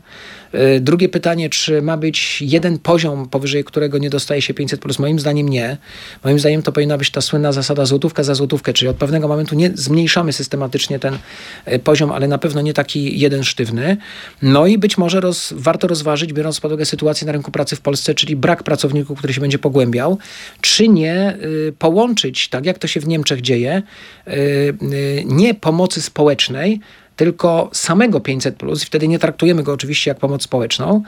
Drugie 0.80 1.10
pytanie, 1.10 1.50
czy 1.50 1.82
ma 1.82 1.98
być 1.98 2.42
jeden 2.42 2.80
poziom, 2.80 3.30
powyżej 3.30 3.64
którego 3.64 3.98
nie 3.98 4.10
dostaje 4.10 4.42
się 4.42 4.54
500, 4.54 4.82
plus? 4.82 5.00
moim 5.00 5.20
zdaniem 5.20 5.50
nie. 5.50 5.78
Moim 6.24 6.40
zdaniem 6.40 6.64
to 6.64 6.72
powinna 6.72 6.98
być 6.98 7.12
ta 7.12 7.22
słynna 7.22 7.52
zasada 7.52 7.86
złotówka 7.86 8.24
za 8.24 8.36
złotówkę, 8.36 8.74
czyli 8.82 8.90
od 8.90 8.98
pewnego 8.98 9.28
momentu 9.28 9.56
nie 9.56 9.72
zmniejszamy 9.74 10.34
systematycznie 10.34 11.00
ten 11.00 11.18
e, 11.66 11.80
poziom, 11.80 12.12
ale 12.12 12.28
na 12.28 12.38
pewno 12.38 12.62
nie 12.62 12.74
taki 12.74 13.20
jeden 13.20 13.44
sztywny. 13.44 13.98
No 14.42 14.68
i 14.68 14.78
być 14.78 14.98
może 14.98 15.20
roz, 15.20 15.54
warto 15.58 15.88
rozważyć, 15.88 16.34
biorąc 16.34 16.60
pod 16.60 16.72
uwagę 16.72 16.86
sytuację 16.86 17.26
na 17.26 17.32
rynku 17.32 17.52
pracy 17.52 17.76
w 17.76 17.82
Polsce, 17.82 18.16
czyli 18.16 18.36
brak 18.36 18.64
pracowników, 18.64 19.18
który 19.18 19.34
się 19.34 19.42
będzie 19.42 19.60
pogłębiał, 19.60 20.18
czy 20.62 20.88
nie 20.88 21.38
y, 21.44 21.74
połączyć, 21.80 22.50
tak 22.50 22.66
jak 22.66 22.80
to 22.80 22.88
się 22.88 23.00
w 23.00 23.08
Niemczech 23.08 23.42
dzieje, 23.42 23.82
y, 24.28 24.32
y, 24.32 25.24
nie 25.26 25.54
pomocy 25.54 26.02
społecznej, 26.02 26.80
tylko 27.16 27.70
samego 27.74 28.20
500, 28.20 28.56
plus, 28.56 28.84
wtedy 28.84 29.08
nie 29.08 29.20
traktujemy 29.20 29.64
go 29.64 29.74
oczywiście 29.74 30.12
jak 30.12 30.20
pomoc 30.20 30.44
społeczną, 30.44 31.04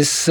z, 0.00 0.24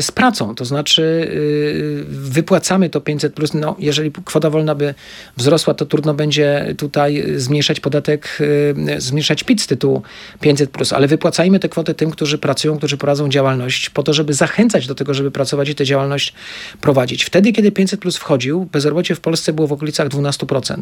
z 0.00 0.10
pracą. 0.10 0.54
To 0.54 0.64
znaczy, 0.64 1.02
y, 1.02 2.04
wypłacamy 2.08 2.90
to 2.90 3.00
500, 3.00 3.34
plus. 3.34 3.54
no, 3.54 3.76
jeżeli 3.78 4.12
kwota 4.24 4.50
wolna 4.50 4.74
by 4.74 4.94
wzrosła, 5.36 5.74
to 5.74 5.86
trudno 5.86 6.14
będzie 6.14 6.74
tutaj 6.78 7.24
zmniejszać 7.36 7.80
podatek, 7.80 8.38
y, 8.40 9.00
zmniejszać 9.00 9.44
PIT 9.44 9.62
z 9.62 9.66
tytułu 9.66 10.02
500, 10.40 10.70
plus, 10.70 10.92
ale 10.92 11.06
wypłacajmy 11.06 11.58
te 11.58 11.68
kwoty 11.68 11.94
tym, 11.94 12.10
którzy 12.10 12.38
pracują, 12.38 12.78
którzy 12.78 12.96
prowadzą 12.96 13.28
działalność, 13.28 13.90
po 13.90 14.02
to, 14.02 14.12
żeby 14.12 14.34
zachęcać 14.34 14.86
do 14.86 14.94
tego, 14.94 15.14
żeby 15.14 15.30
pracować 15.30 15.68
i 15.68 15.74
tę 15.74 15.84
działalność 15.84 16.34
prowadzić. 16.80 17.24
Wtedy, 17.24 17.52
kiedy 17.52 17.72
500 17.72 18.00
plus 18.00 18.16
wchodził, 18.16 18.68
bezrobocie 18.72 19.14
w 19.14 19.20
Polsce 19.20 19.52
było 19.52 19.68
w 19.68 19.72
okolicach 19.72 20.08
12%. 20.08 20.80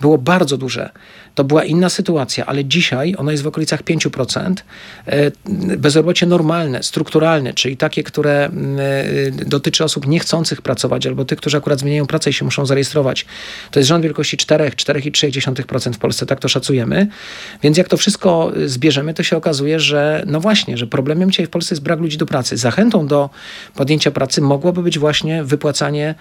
Było 0.00 0.18
bardzo 0.18 0.56
duże. 0.56 0.90
To 1.34 1.44
była 1.44 1.64
inna 1.64 1.88
sytuacja, 1.88 2.46
ale 2.46 2.64
dzisiaj 2.64 3.14
ono 3.18 3.30
jest 3.30 3.42
w 3.42 3.46
okolicach 3.46 3.82
5%. 3.82 4.54
E, 5.06 5.30
bezrobocie 5.76 6.26
normalne, 6.26 6.82
strukturalne, 6.82 7.39
czyli 7.54 7.76
takie, 7.76 8.02
które 8.02 8.44
mm, 8.44 8.78
e, 9.38 9.44
dotyczy 9.44 9.84
osób 9.84 10.06
niechcących 10.06 10.62
pracować 10.62 11.06
albo 11.06 11.24
tych, 11.24 11.38
którzy 11.38 11.56
akurat 11.56 11.78
zmieniają 11.78 12.06
pracę 12.06 12.30
i 12.30 12.32
się 12.32 12.44
muszą 12.44 12.66
zarejestrować, 12.66 13.26
to 13.70 13.80
jest 13.80 13.88
rząd 13.88 14.04
wielkości 14.04 14.36
4, 14.36 14.70
4,3% 14.70 15.92
w 15.92 15.98
Polsce, 15.98 16.26
tak 16.26 16.40
to 16.40 16.48
szacujemy. 16.48 17.06
Więc 17.62 17.76
jak 17.76 17.88
to 17.88 17.96
wszystko 17.96 18.52
zbierzemy, 18.66 19.14
to 19.14 19.22
się 19.22 19.36
okazuje, 19.36 19.80
że 19.80 20.24
no 20.26 20.40
właśnie, 20.40 20.78
że 20.78 20.86
problemem 20.86 21.30
dzisiaj 21.30 21.46
w 21.46 21.50
Polsce 21.50 21.74
jest 21.74 21.82
brak 21.82 22.00
ludzi 22.00 22.18
do 22.18 22.26
pracy. 22.26 22.56
Zachętą 22.56 23.06
do 23.06 23.30
podjęcia 23.74 24.10
pracy 24.10 24.40
mogłoby 24.40 24.82
być 24.82 24.98
właśnie 24.98 25.44
wypłacanie 25.44 26.14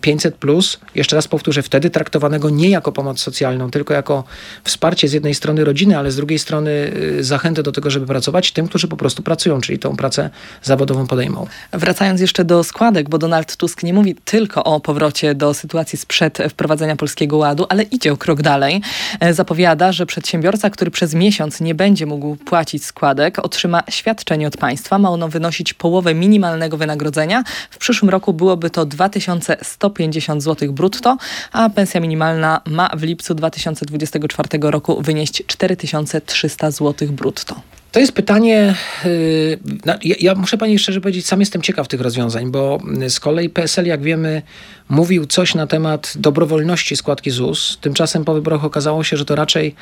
500, 0.00 0.32
mm, 0.32 0.38
plus, 0.38 0.80
jeszcze 0.94 1.16
raz 1.16 1.28
powtórzę, 1.28 1.62
wtedy 1.62 1.90
traktowanego 1.90 2.50
nie 2.50 2.70
jako 2.70 2.92
pomoc 2.92 3.20
socjalną, 3.20 3.70
tylko 3.70 3.94
jako 3.94 4.24
wsparcie 4.64 5.08
z 5.08 5.12
jednej 5.12 5.34
strony 5.34 5.64
rodziny, 5.64 5.98
ale 5.98 6.10
z 6.10 6.16
drugiej 6.16 6.38
strony 6.38 6.92
y, 7.18 7.24
zachętę 7.24 7.62
do 7.62 7.72
tego, 7.72 7.90
żeby 7.90 8.06
pracować 8.06 8.52
tym, 8.52 8.68
którzy 8.68 8.88
po 8.88 8.96
prostu 8.96 9.22
pracują, 9.22 9.60
czyli 9.60 9.78
tą 9.78 9.96
pracę 9.96 10.29
zawodową 10.62 11.06
podejmą. 11.06 11.46
Wracając 11.72 12.20
jeszcze 12.20 12.44
do 12.44 12.64
składek, 12.64 13.08
bo 13.08 13.18
Donald 13.18 13.56
Tusk 13.56 13.82
nie 13.82 13.94
mówi 13.94 14.14
tylko 14.24 14.64
o 14.64 14.80
powrocie 14.80 15.34
do 15.34 15.54
sytuacji 15.54 15.98
sprzed 15.98 16.38
wprowadzenia 16.50 16.96
Polskiego 16.96 17.36
Ładu, 17.36 17.66
ale 17.68 17.82
idzie 17.82 18.12
o 18.12 18.16
krok 18.16 18.42
dalej. 18.42 18.82
E, 19.20 19.34
zapowiada, 19.34 19.92
że 19.92 20.06
przedsiębiorca, 20.06 20.70
który 20.70 20.90
przez 20.90 21.14
miesiąc 21.14 21.60
nie 21.60 21.74
będzie 21.74 22.06
mógł 22.06 22.36
płacić 22.36 22.84
składek, 22.84 23.38
otrzyma 23.38 23.82
świadczenie 23.90 24.46
od 24.46 24.56
państwa. 24.56 24.98
Ma 24.98 25.10
ono 25.10 25.28
wynosić 25.28 25.74
połowę 25.74 26.14
minimalnego 26.14 26.76
wynagrodzenia. 26.76 27.44
W 27.70 27.78
przyszłym 27.78 28.10
roku 28.10 28.32
byłoby 28.32 28.70
to 28.70 28.86
2150 28.86 30.42
zł 30.42 30.72
brutto, 30.72 31.16
a 31.52 31.70
pensja 31.70 32.00
minimalna 32.00 32.60
ma 32.66 32.90
w 32.96 33.02
lipcu 33.02 33.34
2024 33.34 34.48
roku 34.62 35.02
wynieść 35.02 35.42
4000 35.46 36.20
2300 36.20 36.70
zł 36.70 37.08
brutto. 37.08 37.62
To 37.92 38.00
jest 38.00 38.12
pytanie, 38.12 38.74
y, 39.04 39.58
ja, 40.04 40.14
ja, 40.20 40.34
muszę 40.34 40.58
pani 40.58 40.78
szczerze 40.78 41.00
powiedzieć, 41.00 41.26
sam 41.26 41.40
jestem 41.40 41.62
ciekaw 41.62 41.88
tych 41.88 42.00
rozwiązań, 42.00 42.50
bo 42.50 42.78
z 43.08 43.20
kolei 43.20 43.48
PSL, 43.48 43.86
jak 43.86 44.02
wiemy, 44.02 44.42
mówił 44.88 45.26
coś 45.26 45.54
na 45.54 45.66
temat 45.66 46.12
dobrowolności 46.16 46.96
składki 46.96 47.30
ZUS. 47.30 47.78
Tymczasem 47.80 48.24
po 48.24 48.34
wyborach 48.34 48.64
okazało 48.64 49.04
się, 49.04 49.16
że 49.16 49.24
to 49.24 49.34
raczej 49.34 49.74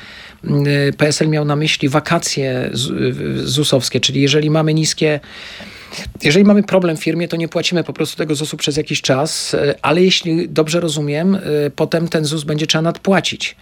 y, 0.45 0.93
PSL 0.97 1.27
miał 1.29 1.45
na 1.45 1.55
myśli 1.55 1.89
wakacje 1.89 2.69
ZUS-owskie, 3.43 3.99
czyli 3.99 4.21
jeżeli 4.21 4.49
mamy 4.49 4.73
niskie 4.73 5.19
jeżeli 6.23 6.45
mamy 6.45 6.63
problem 6.63 6.97
w 6.97 7.03
firmie, 7.03 7.27
to 7.27 7.37
nie 7.37 7.47
płacimy 7.47 7.83
po 7.83 7.93
prostu 7.93 8.17
tego 8.17 8.35
ZUS-u 8.35 8.57
przez 8.57 8.77
jakiś 8.77 9.01
czas, 9.01 9.53
y, 9.53 9.75
ale 9.81 10.03
jeśli 10.03 10.49
dobrze 10.49 10.79
rozumiem, 10.79 11.37
potem 11.75 12.07
ten 12.07 12.25
ZUS 12.25 12.43
będzie 12.43 12.67
trzeba 12.67 12.81
nadpłacić. 12.81 13.55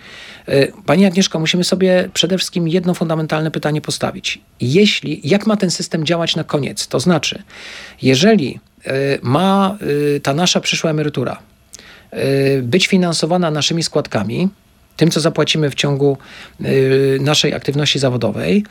E, 0.47 0.67
pani 0.85 1.05
Agnieszko, 1.05 1.39
musimy 1.39 1.63
sobie 1.63 2.09
przede 2.13 2.37
wszystkim 2.37 2.67
jedno 2.67 2.93
fundamentalne 2.93 3.51
pytanie 3.51 3.81
postawić. 3.81 4.41
Jeśli, 4.61 5.21
jak 5.23 5.47
ma 5.47 5.57
ten 5.57 5.71
system 5.71 6.05
działać 6.05 6.35
na 6.35 6.43
koniec? 6.43 6.87
To 6.87 6.99
znaczy, 6.99 7.43
jeżeli 8.01 8.59
e, 8.85 8.91
ma 9.21 9.77
e, 10.15 10.19
ta 10.19 10.33
nasza 10.33 10.59
przyszła 10.59 10.89
emerytura 10.89 11.39
być 12.61 12.87
finansowana 12.87 13.51
naszymi 13.51 13.83
składkami, 13.83 14.49
tym, 14.97 15.11
co 15.11 15.19
zapłacimy 15.19 15.69
w 15.69 15.75
ciągu 15.75 16.17
naszej 17.19 17.53
aktywności 17.53 17.99
zawodowej, 17.99 18.63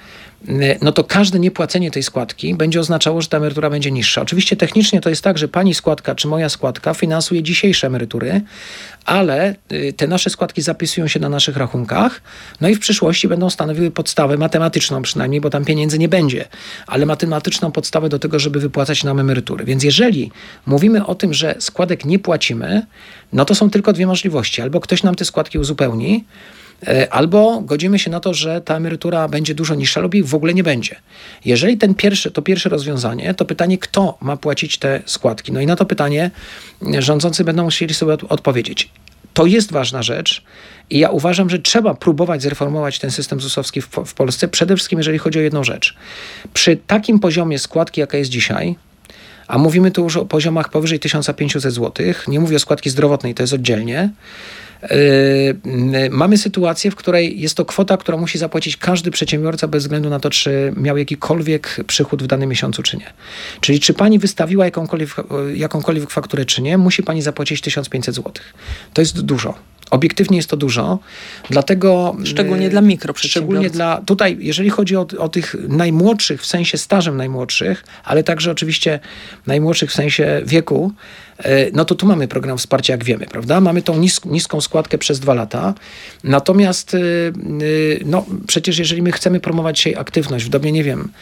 no 0.83 0.93
to 0.93 1.05
każde 1.05 1.39
niepłacenie 1.39 1.91
tej 1.91 2.03
składki 2.03 2.55
będzie 2.55 2.81
oznaczało, 2.81 3.23
że 3.23 3.29
ta 3.29 3.37
emerytura 3.37 3.71
będzie 3.71 3.91
niższa. 3.91 4.23
Oczywiście 4.23 4.57
technicznie 4.57 5.01
to 5.01 5.09
jest 5.09 5.23
tak, 5.23 5.39
że 5.39 5.49
pani 5.49 5.75
składka 5.75 6.15
czy 6.15 6.29
moja 6.29 6.49
składka 6.49 6.95
finansuje 6.95 7.43
dzisiejsze 7.43 7.87
emerytury, 7.87 8.41
ale 9.05 9.55
y, 9.73 9.93
te 9.97 10.07
nasze 10.07 10.31
składki 10.31 10.63
zapisują 10.63 11.09
się 11.09 11.21
na 11.21 11.29
naszych 11.29 11.57
rachunkach, 11.57 12.23
no 12.61 12.69
i 12.69 12.75
w 12.75 12.79
przyszłości 12.79 13.29
będą 13.29 13.51
stanowiły 13.51 13.91
podstawę 13.91 14.37
matematyczną 14.37 15.03
przynajmniej, 15.03 15.41
bo 15.41 15.51
tam 15.51 15.65
pieniędzy 15.65 15.99
nie 15.99 16.09
będzie, 16.09 16.45
ale 16.87 17.07
matematyczną 17.07 17.73
podstawę 17.73 18.09
do 18.09 18.19
tego, 18.19 18.39
żeby 18.39 18.61
wypłacać 18.61 19.05
nam 19.05 19.21
emerytury. 19.21 19.65
Więc 19.65 19.85
jeżeli 19.85 20.31
mówimy 20.67 21.07
o 21.07 21.15
tym, 21.15 21.35
że 21.35 21.55
składek 21.59 22.05
nie 22.05 22.19
płacimy, 22.19 22.87
no 23.33 23.45
to 23.45 23.55
są 23.55 23.71
tylko 23.71 23.93
dwie 23.93 24.07
możliwości. 24.07 24.63
Albo 24.63 24.81
ktoś 24.81 25.03
nam 25.03 25.15
te 25.15 25.25
składki 25.25 25.59
uzupełni, 25.59 26.25
E, 26.27 26.66
albo 27.11 27.61
godzimy 27.61 27.99
się 27.99 28.11
na 28.11 28.21
to, 28.21 28.35
że 28.35 28.61
ta 28.61 28.77
emerytura 28.77 29.29
będzie 29.29 29.55
dużo 29.55 29.75
niższa 29.75 30.01
lub 30.01 30.13
w 30.25 30.35
ogóle 30.35 30.55
nie 30.55 30.63
będzie. 30.63 30.97
Jeżeli 31.45 31.79
ten 31.79 31.95
pierwszy, 31.95 32.31
to 32.31 32.43
pierwsze 32.43 32.69
rozwiązanie, 32.69 33.35
to 33.35 33.45
pytanie, 33.45 33.79
kto 33.79 34.19
ma 34.21 34.37
płacić 34.37 34.79
te 34.79 35.03
składki? 35.07 35.53
No 35.53 35.61
i 35.61 35.67
na 35.67 35.77
to 35.77 35.87
pytanie 35.87 36.31
rządzący 36.99 37.45
będą 37.45 37.65
musieli 37.65 37.95
sobie 37.95 38.13
odpowiedzieć. 38.29 38.91
To 39.35 39.47
jest 39.47 39.73
ważna 39.73 40.03
rzecz 40.03 40.43
i 40.91 40.99
ja 40.99 41.11
uważam, 41.11 41.51
że 41.51 41.59
trzeba 41.59 41.95
próbować 41.95 42.43
zreformować 42.43 42.99
ten 42.99 43.11
system 43.11 43.41
ZUS-owski 43.41 43.83
w, 43.83 43.89
w 44.07 44.15
Polsce, 44.15 44.49
przede 44.49 44.77
wszystkim 44.77 44.99
jeżeli 44.99 45.19
chodzi 45.19 45.39
o 45.39 45.43
jedną 45.43 45.65
rzecz. 45.65 45.97
Przy 46.55 46.77
takim 46.77 47.19
poziomie 47.19 47.59
składki, 47.59 48.01
jaka 48.01 48.19
jest 48.19 48.31
dzisiaj, 48.31 48.77
a 49.49 49.59
mówimy 49.59 49.91
tu 49.91 50.03
już 50.03 50.17
o 50.17 50.25
poziomach 50.25 50.71
powyżej 50.71 51.01
1500 51.01 51.63
zł, 51.63 52.07
nie 52.29 52.41
mówię 52.41 52.57
o 52.57 52.59
składki 52.59 52.91
zdrowotnej, 52.91 53.35
to 53.35 53.43
jest 53.43 53.53
oddzielnie, 53.53 54.11
mamy 56.11 56.39
sytuację, 56.39 56.91
w 56.91 56.97
której 56.97 57.41
jest 57.41 57.57
to 57.57 57.65
kwota, 57.65 57.97
którą 57.97 58.19
musi 58.19 58.39
zapłacić 58.39 58.77
każdy 58.77 59.11
przedsiębiorca 59.11 59.69
bez 59.69 59.83
względu 59.83 60.11
na 60.11 60.21
to, 60.21 60.31
czy 60.31 60.73
miał 60.77 60.97
jakikolwiek 60.97 61.77
przychód 61.87 62.23
w 62.23 62.27
danym 62.27 62.49
miesiącu, 62.49 62.83
czy 62.83 62.97
nie. 62.97 63.13
Czyli 63.61 63.81
czy 63.81 63.95
pani 63.95 64.19
wystawiła 64.19 64.65
jakąkolwiek, 64.65 65.11
jakąkolwiek 65.55 66.11
fakturę, 66.11 66.45
czy 66.45 66.63
nie, 66.63 66.79
musi 66.79 67.03
pani 67.03 67.23
zapłacić 67.23 67.61
1500 67.61 68.15
zł. 68.15 68.33
To 68.95 69.03
jest 69.03 69.21
dużo. 69.21 69.55
Obiektywnie 69.91 70.37
jest 70.37 70.51
to 70.51 70.57
dużo, 70.57 70.99
dlatego... 71.51 72.17
Szczególnie 72.25 72.71
dla 72.71 72.81
mikroprzedsiębiorców. 72.81 73.31
Szczególnie 73.31 73.71
dla... 73.71 74.03
Tutaj, 74.07 74.37
jeżeli 74.41 74.71
chodzi 74.71 74.97
o, 74.97 75.07
o 75.19 75.29
tych 75.29 75.57
najmłodszych, 75.69 76.43
w 76.43 76.47
sensie 76.47 76.79
stażem 76.79 77.17
najmłodszych, 77.17 77.85
ale 78.05 78.25
także 78.25 78.51
oczywiście 78.51 79.01
najmłodszych 79.47 79.91
w 79.91 79.95
sensie 79.95 80.43
wieku, 80.47 80.93
no 81.73 81.85
to 81.85 81.95
tu 81.95 82.07
mamy 82.07 82.29
program 82.29 82.59
wsparcia, 82.59 82.93
jak 82.93 83.05
wiemy, 83.05 83.27
prawda? 83.27 83.61
Mamy 83.61 83.83
tą 83.83 83.99
nis 83.99 84.25
niską 84.25 84.61
składkę 84.61 84.99
przez 84.99 85.21
dwa 85.21 85.35
lata. 85.35 85.75
Natomiast 86.25 86.95
e, 86.95 86.99
no, 88.05 88.27
przecież 88.47 88.79
jeżeli 88.79 89.03
my 89.03 89.13
chcemy 89.13 89.41
promować 89.41 89.77
dzisiaj 89.77 89.95
aktywność 89.95 90.45
w 90.45 90.49
dobie, 90.49 90.73
nie 90.73 90.85
wiem, 90.85 91.13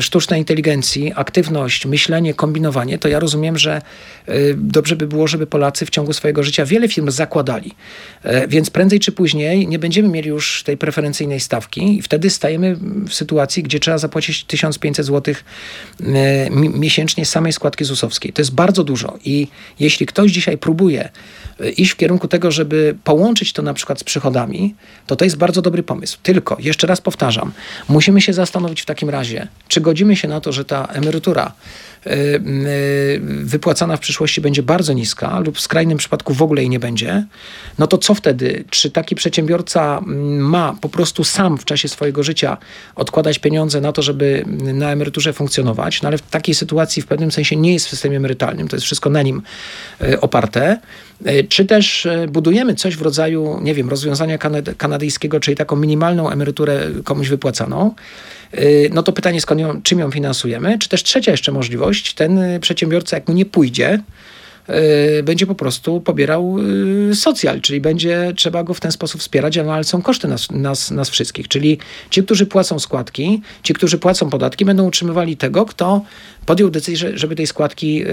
sztucznej 0.00 0.40
inteligencji, 0.40 1.12
aktywność, 1.14 1.86
myślenie, 1.86 2.34
kombinowanie, 2.34 2.98
to 2.98 3.08
ja 3.08 3.18
rozumiem, 3.18 3.58
że 3.58 3.82
dobrze 4.56 4.96
by 4.96 5.06
było, 5.06 5.28
żeby 5.28 5.46
Polacy 5.46 5.86
w 5.86 5.90
ciągu 5.90 6.12
swojego 6.12 6.42
życia 6.42 6.64
wiele 6.64 6.88
firm 6.88 7.10
zakładali. 7.10 7.74
Więc 8.48 8.70
prędzej 8.70 9.00
czy 9.00 9.12
później 9.12 9.68
nie 9.68 9.78
będziemy 9.78 10.08
mieli 10.08 10.28
już 10.28 10.62
tej 10.62 10.76
preferencyjnej 10.76 11.40
stawki 11.40 11.98
i 11.98 12.02
wtedy 12.02 12.30
stajemy 12.30 12.76
w 13.08 13.14
sytuacji, 13.14 13.62
gdzie 13.62 13.80
trzeba 13.80 13.98
zapłacić 13.98 14.44
1500 14.44 15.06
zł 15.06 15.34
miesięcznie 16.74 17.26
samej 17.26 17.52
składki 17.52 17.84
ZUS-owskiej. 17.84 18.32
To 18.32 18.42
jest 18.42 18.54
bardzo 18.54 18.84
dużo 18.84 19.18
i 19.28 19.48
jeśli 19.80 20.06
ktoś 20.06 20.30
dzisiaj 20.30 20.58
próbuje 20.58 21.08
e, 21.60 21.70
iść 21.70 21.90
w 21.92 21.96
kierunku 21.96 22.28
tego, 22.28 22.50
żeby 22.50 22.96
połączyć 23.04 23.52
to 23.52 23.62
na 23.62 23.74
przykład 23.74 24.00
z 24.00 24.04
przychodami, 24.04 24.74
to 25.06 25.16
to 25.16 25.24
jest 25.24 25.36
bardzo 25.36 25.62
dobry 25.62 25.82
pomysł. 25.82 26.18
Tylko, 26.22 26.56
jeszcze 26.60 26.86
raz 26.86 27.00
powtarzam, 27.00 27.52
musimy 27.88 28.20
się 28.20 28.32
zastanowić 28.32 28.82
w 28.82 28.86
takim 28.86 29.10
razie, 29.10 29.48
czy 29.68 29.80
godzimy 29.80 30.16
się 30.16 30.28
na 30.28 30.40
to, 30.40 30.52
że 30.52 30.64
ta 30.64 30.84
emerytura 30.86 31.52
wypłacana 33.42 33.96
w 33.96 34.00
przyszłości 34.00 34.40
będzie 34.40 34.62
bardzo 34.62 34.92
niska 34.92 35.38
lub 35.38 35.56
w 35.56 35.60
skrajnym 35.60 35.98
przypadku 35.98 36.34
w 36.34 36.42
ogóle 36.42 36.62
jej 36.62 36.70
nie 36.70 36.78
będzie, 36.78 37.26
no 37.78 37.86
to 37.86 37.98
co 37.98 38.14
wtedy? 38.14 38.64
Czy 38.70 38.90
taki 38.90 39.14
przedsiębiorca 39.14 40.00
ma 40.38 40.76
po 40.80 40.88
prostu 40.88 41.24
sam 41.24 41.58
w 41.58 41.64
czasie 41.64 41.88
swojego 41.88 42.22
życia 42.22 42.56
odkładać 42.94 43.38
pieniądze 43.38 43.80
na 43.80 43.92
to, 43.92 44.02
żeby 44.02 44.44
na 44.74 44.90
emeryturze 44.90 45.32
funkcjonować? 45.32 46.02
No 46.02 46.08
ale 46.08 46.18
w 46.18 46.22
takiej 46.22 46.54
sytuacji 46.54 47.02
w 47.02 47.06
pewnym 47.06 47.30
sensie 47.30 47.56
nie 47.56 47.72
jest 47.72 47.86
w 47.86 47.90
systemie 47.90 48.16
emerytalnym, 48.16 48.68
to 48.68 48.76
jest 48.76 48.86
wszystko 48.86 49.10
na 49.10 49.22
nim 49.22 49.42
e, 50.00 50.20
oparte. 50.20 50.78
E, 51.24 51.44
czy 51.44 51.64
też 51.64 52.06
e, 52.06 52.26
budujemy 52.28 52.74
coś 52.74 52.96
w 52.96 53.02
rodzaju, 53.02 53.60
nie 53.62 53.74
wiem, 53.74 53.88
rozwiązania 53.88 54.38
kanadyjskiego, 54.76 55.40
czyli 55.40 55.56
taką 55.56 55.76
minimalną 55.76 56.30
emeryturę 56.30 56.86
komuś 57.04 57.28
wypłacaną, 57.28 57.94
no 58.92 59.02
to 59.02 59.12
pytanie, 59.12 59.40
skąd 59.40 59.60
ją, 59.60 59.82
czym 59.82 59.98
ją 59.98 60.10
finansujemy? 60.10 60.78
Czy 60.78 60.88
też 60.88 61.02
trzecia 61.02 61.30
jeszcze 61.30 61.52
możliwość, 61.52 62.14
ten 62.14 62.40
przedsiębiorca, 62.60 63.16
jak 63.16 63.28
mu 63.28 63.34
nie 63.34 63.46
pójdzie, 63.46 64.00
będzie 65.22 65.46
po 65.46 65.54
prostu 65.54 66.00
pobierał 66.00 66.56
y, 67.10 67.14
socjal, 67.14 67.60
czyli 67.60 67.80
będzie 67.80 68.32
trzeba 68.36 68.64
go 68.64 68.74
w 68.74 68.80
ten 68.80 68.92
sposób 68.92 69.20
wspierać, 69.20 69.56
no, 69.56 69.74
ale 69.74 69.84
są 69.84 70.02
koszty 70.02 70.28
nas, 70.28 70.50
nas, 70.50 70.90
nas 70.90 71.10
wszystkich. 71.10 71.48
Czyli 71.48 71.78
ci, 72.10 72.22
którzy 72.22 72.46
płacą 72.46 72.78
składki, 72.78 73.42
ci, 73.62 73.74
którzy 73.74 73.98
płacą 73.98 74.30
podatki, 74.30 74.64
będą 74.64 74.86
utrzymywali 74.86 75.36
tego, 75.36 75.66
kto 75.66 76.02
podjął 76.46 76.70
decyzję, 76.70 77.18
żeby 77.18 77.36
tej 77.36 77.46
składki 77.46 78.02
y, 78.02 78.06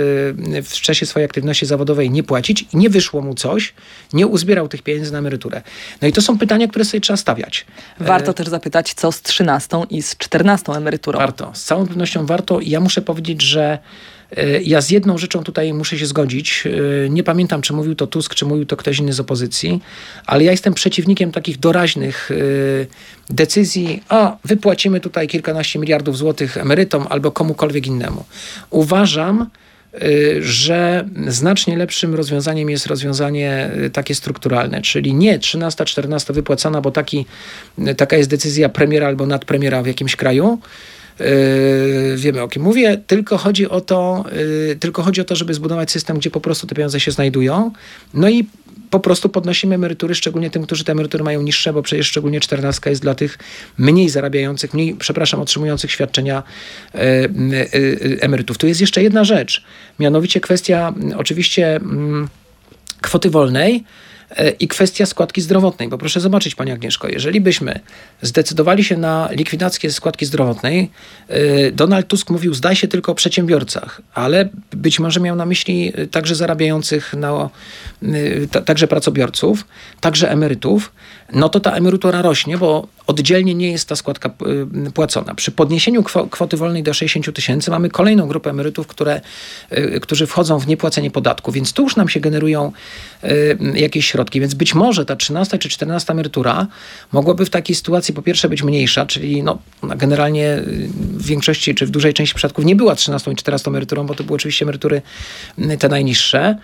w 0.64 0.74
czasie 0.82 1.06
swojej 1.06 1.26
aktywności 1.26 1.66
zawodowej 1.66 2.12
nie 2.12 2.24
płacić 2.24 2.66
i 2.74 2.78
nie 2.78 2.90
wyszło 2.90 3.22
mu 3.22 3.34
coś, 3.34 3.74
nie 4.14 4.28
uzbierał 4.28 4.68
tych 4.68 4.82
pieniędzy 4.82 5.12
na 5.12 5.18
emeryturę. 5.18 5.62
No 6.02 6.08
i 6.08 6.12
to 6.12 6.22
są 6.22 6.38
pytania, 6.38 6.68
które 6.68 6.86
sobie 6.86 7.02
trzeba 7.02 7.18
stawiać. 7.18 7.66
Warto 8.00 8.34
też 8.34 8.48
zapytać, 8.48 8.94
co 8.94 9.12
z 9.12 9.22
13 9.22 9.78
i 9.90 10.02
z 10.02 10.18
14 10.18 10.72
emeryturą. 10.72 11.20
Warto, 11.20 11.52
z 11.54 11.64
całą 11.64 11.88
pewnością 11.88 12.26
warto. 12.26 12.60
Ja 12.62 12.80
muszę 12.80 13.02
powiedzieć, 13.02 13.42
że 13.42 13.80
ja 14.64 14.82
z 14.82 14.90
jedną 14.90 15.18
rzeczą 15.18 15.44
tutaj 15.44 15.74
muszę 15.74 15.98
się 15.98 16.06
zgodzić. 16.06 16.64
E, 17.06 17.10
nie 17.10 17.24
pamiętam, 17.24 17.62
czy 17.62 17.74
mówił 17.74 17.96
to 17.96 18.08
Tusk, 18.08 18.36
czy 18.36 18.46
mówił 18.46 18.66
to 18.66 18.78
ktoś 18.78 19.00
inny 19.00 19.14
z 19.14 19.20
opozycji, 19.20 19.82
ale 20.26 20.44
ja 20.44 20.52
jestem 20.52 20.74
przeciwnikiem 20.74 21.32
takich 21.32 21.60
doraźnych 21.60 22.32
e, 22.32 22.36
decyzji, 23.30 24.04
a 24.10 24.38
wypłacimy 24.46 25.00
tutaj 25.00 25.28
kilkanaście 25.28 25.80
miliardów 25.80 26.18
złotych 26.18 26.58
emerytom 26.58 27.06
albo 27.10 27.32
komukolwiek 27.32 27.88
innemu. 27.88 28.26
Uważam, 28.70 29.50
że 30.40 31.10
znacznie 31.28 31.78
lepszym 31.78 32.16
rozwiązaniem 32.16 32.70
jest 32.70 32.88
rozwiązanie 32.88 33.72
takie 33.94 34.16
strukturalne, 34.16 34.82
czyli 34.82 35.14
nie 35.14 35.40
13-14 35.40 36.34
wypłacana, 36.34 36.82
bo 36.82 36.92
taki, 36.92 37.26
taka 37.98 38.18
jest 38.18 38.30
decyzja 38.30 38.70
premiera 38.70 39.08
albo 39.08 39.26
nadpremiera 39.26 39.84
w 39.84 39.88
jakimś 39.88 40.16
kraju, 40.16 40.60
wiemy 42.16 42.42
o 42.42 42.48
kim 42.48 42.64
mówię, 42.64 42.98
tylko 43.08 43.38
chodzi 43.38 43.70
o 43.70 43.82
to, 43.82 44.26
yy, 44.68 44.76
tylko 44.76 45.04
chodzi 45.04 45.22
o 45.22 45.24
to, 45.24 45.36
żeby 45.36 45.54
zbudować 45.54 45.92
system, 45.92 46.18
gdzie 46.18 46.32
po 46.32 46.42
prostu 46.42 46.68
te 46.68 46.76
pieniądze 46.76 47.00
się 47.00 47.12
znajdują. 47.12 47.72
No 48.14 48.30
i 48.30 48.46
po 48.90 49.00
prostu 49.00 49.30
podnosimy 49.30 49.76
emerytury, 49.76 50.16
szczególnie 50.16 50.50
tym, 50.50 50.64
którzy 50.64 50.84
te 50.84 50.92
emerytury 50.92 51.24
mają 51.24 51.42
niższe, 51.42 51.74
bo 51.74 51.82
przecież 51.82 52.08
szczególnie 52.08 52.40
czternastka 52.40 52.90
jest 52.90 53.02
dla 53.02 53.16
tych 53.16 53.38
mniej 53.78 54.10
zarabiających, 54.10 54.74
mniej, 54.74 54.96
przepraszam, 54.96 55.42
otrzymujących 55.42 55.92
świadczenia 55.92 56.44
e, 56.94 57.00
emerytów. 58.22 58.58
Tu 58.58 58.68
jest 58.68 58.82
jeszcze 58.82 59.04
jedna 59.04 59.24
rzecz, 59.24 59.64
mianowicie 60.00 60.42
kwestia 60.42 60.94
oczywiście 61.18 61.76
mm, 61.76 62.28
kwoty 63.02 63.30
wolnej, 63.30 63.84
i 64.60 64.68
kwestia 64.68 65.06
składki 65.06 65.42
zdrowotnej, 65.42 65.90
bo 65.90 65.98
proszę 65.98 66.20
zobaczyć, 66.20 66.56
Pani 66.56 66.72
Agnieszko, 66.72 67.08
jeżeli 67.08 67.42
byśmy 67.42 67.80
zdecydowali 68.22 68.84
się 68.84 68.98
na 68.98 69.30
likwidację 69.32 69.92
składki 69.92 70.26
zdrowotnej, 70.26 70.92
e, 71.28 71.72
Donald 71.72 72.08
Tusk 72.08 72.30
mówił, 72.30 72.54
zdaj 72.54 72.76
się 72.76 72.88
tylko 72.88 73.12
o 73.12 73.16
przedsiębiorcach, 73.16 74.02
ale 74.14 74.50
być 74.72 75.00
może 75.00 75.20
miał 75.20 75.36
na 75.36 75.46
myśli 75.46 75.94
e, 75.96 76.08
także 76.08 76.36
zarabiających, 76.36 77.14
na, 77.14 77.50
także 78.66 78.88
pracobiorców, 78.88 79.66
także 80.02 80.32
emerytów, 80.32 80.92
no 81.34 81.50
to 81.50 81.60
ta 81.60 81.72
emerytura 81.72 82.22
rośnie, 82.22 82.58
bo 82.58 82.88
oddzielnie 83.08 83.56
nie 83.56 83.72
jest 83.72 83.90
ta 83.90 83.96
składka 83.96 84.30
y, 84.88 84.92
płacona. 84.92 85.36
Przy 85.36 85.52
podniesieniu 85.52 86.04
kwoty 86.32 86.58
wolnej 86.58 86.84
do 86.84 86.94
60 86.94 87.36
tysięcy 87.36 87.72
mamy 87.72 87.90
kolejną 87.90 88.28
grupę 88.28 88.50
emerytów, 88.50 88.88
które, 88.88 89.22
y, 89.72 90.00
którzy 90.00 90.28
wchodzą 90.28 90.60
w 90.60 90.68
niepłacenie 90.68 91.12
podatku, 91.12 91.52
więc 91.52 91.74
tu 91.74 91.84
już 91.84 91.96
nam 91.96 92.10
się 92.10 92.20
generują 92.20 92.72
y, 93.24 93.58
jakieś 93.74 94.08
środki. 94.08 94.42
Więc 94.42 94.54
być 94.54 94.76
może 94.76 95.06
ta 95.06 95.16
13 95.16 95.58
czy 95.58 95.70
14 95.70 96.14
emerytura 96.14 96.68
mogłaby 97.12 97.46
w 97.46 97.50
takiej 97.50 97.76
sytuacji 97.76 98.14
po 98.14 98.22
pierwsze 98.22 98.50
być 98.50 98.64
mniejsza, 98.64 99.06
czyli 99.06 99.44
no, 99.44 99.60
generalnie 99.84 100.62
w 100.98 101.26
większości 101.26 101.76
czy 101.76 101.86
w 101.86 101.90
dużej 101.90 102.14
części 102.14 102.36
przypadków 102.36 102.66
nie 102.66 102.76
była 102.76 102.96
13 102.96 103.32
i 103.32 103.36
14 103.36 103.70
emeryturą, 103.70 104.06
bo 104.06 104.16
to 104.16 104.24
były 104.24 104.36
oczywiście 104.36 104.66
emerytury 104.66 105.02
te 105.80 105.90
najniższe. 105.90 106.58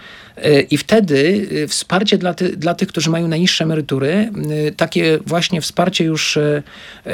I 0.71 0.78
wtedy 0.78 1.47
wsparcie 1.67 2.17
dla, 2.17 2.34
ty, 2.34 2.58
dla 2.58 2.74
tych, 2.74 2.88
którzy 2.88 3.10
mają 3.10 3.28
najniższe 3.28 3.63
emerytury, 3.63 4.32
takie 4.77 5.19
właśnie 5.25 5.61
wsparcie 5.61 6.03
już 6.03 6.37
E, 7.05 7.11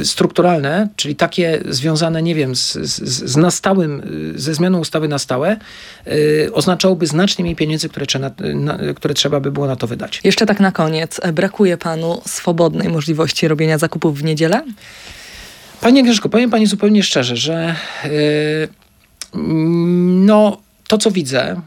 e, 0.00 0.04
strukturalne, 0.04 0.88
czyli 0.96 1.16
takie 1.16 1.60
związane, 1.68 2.22
nie 2.22 2.34
wiem, 2.34 2.56
z, 2.56 2.72
z, 2.72 3.02
z 3.30 3.36
nastałym, 3.36 4.02
ze 4.36 4.54
zmianą 4.54 4.78
ustawy 4.78 5.08
na 5.08 5.18
stałe, 5.18 5.56
oznaczałoby 6.52 7.06
znacznie 7.06 7.42
mniej 7.42 7.56
pieniędzy, 7.56 7.88
które 7.88 8.06
trzeba, 8.06 8.30
na, 8.54 8.78
które 8.96 9.14
trzeba 9.14 9.40
by 9.40 9.50
było 9.50 9.66
na 9.66 9.76
to 9.76 9.86
wydać. 9.86 10.20
Jeszcze 10.24 10.46
tak 10.46 10.60
na 10.60 10.72
koniec, 10.72 11.20
brakuje 11.32 11.76
panu 11.76 12.20
swobodnej 12.26 12.88
możliwości 12.88 13.48
robienia 13.48 13.78
zakupów 13.78 14.18
w 14.18 14.24
niedzielę? 14.24 14.62
Panie 15.80 16.00
Agnieszko, 16.00 16.28
powiem 16.28 16.50
pani 16.50 16.66
zupełnie 16.66 17.02
szczerze, 17.02 17.36
że 17.36 17.74
yy, 18.04 18.68
no, 20.26 20.60
to 20.88 20.98
co 20.98 21.10
widzę, 21.10 21.60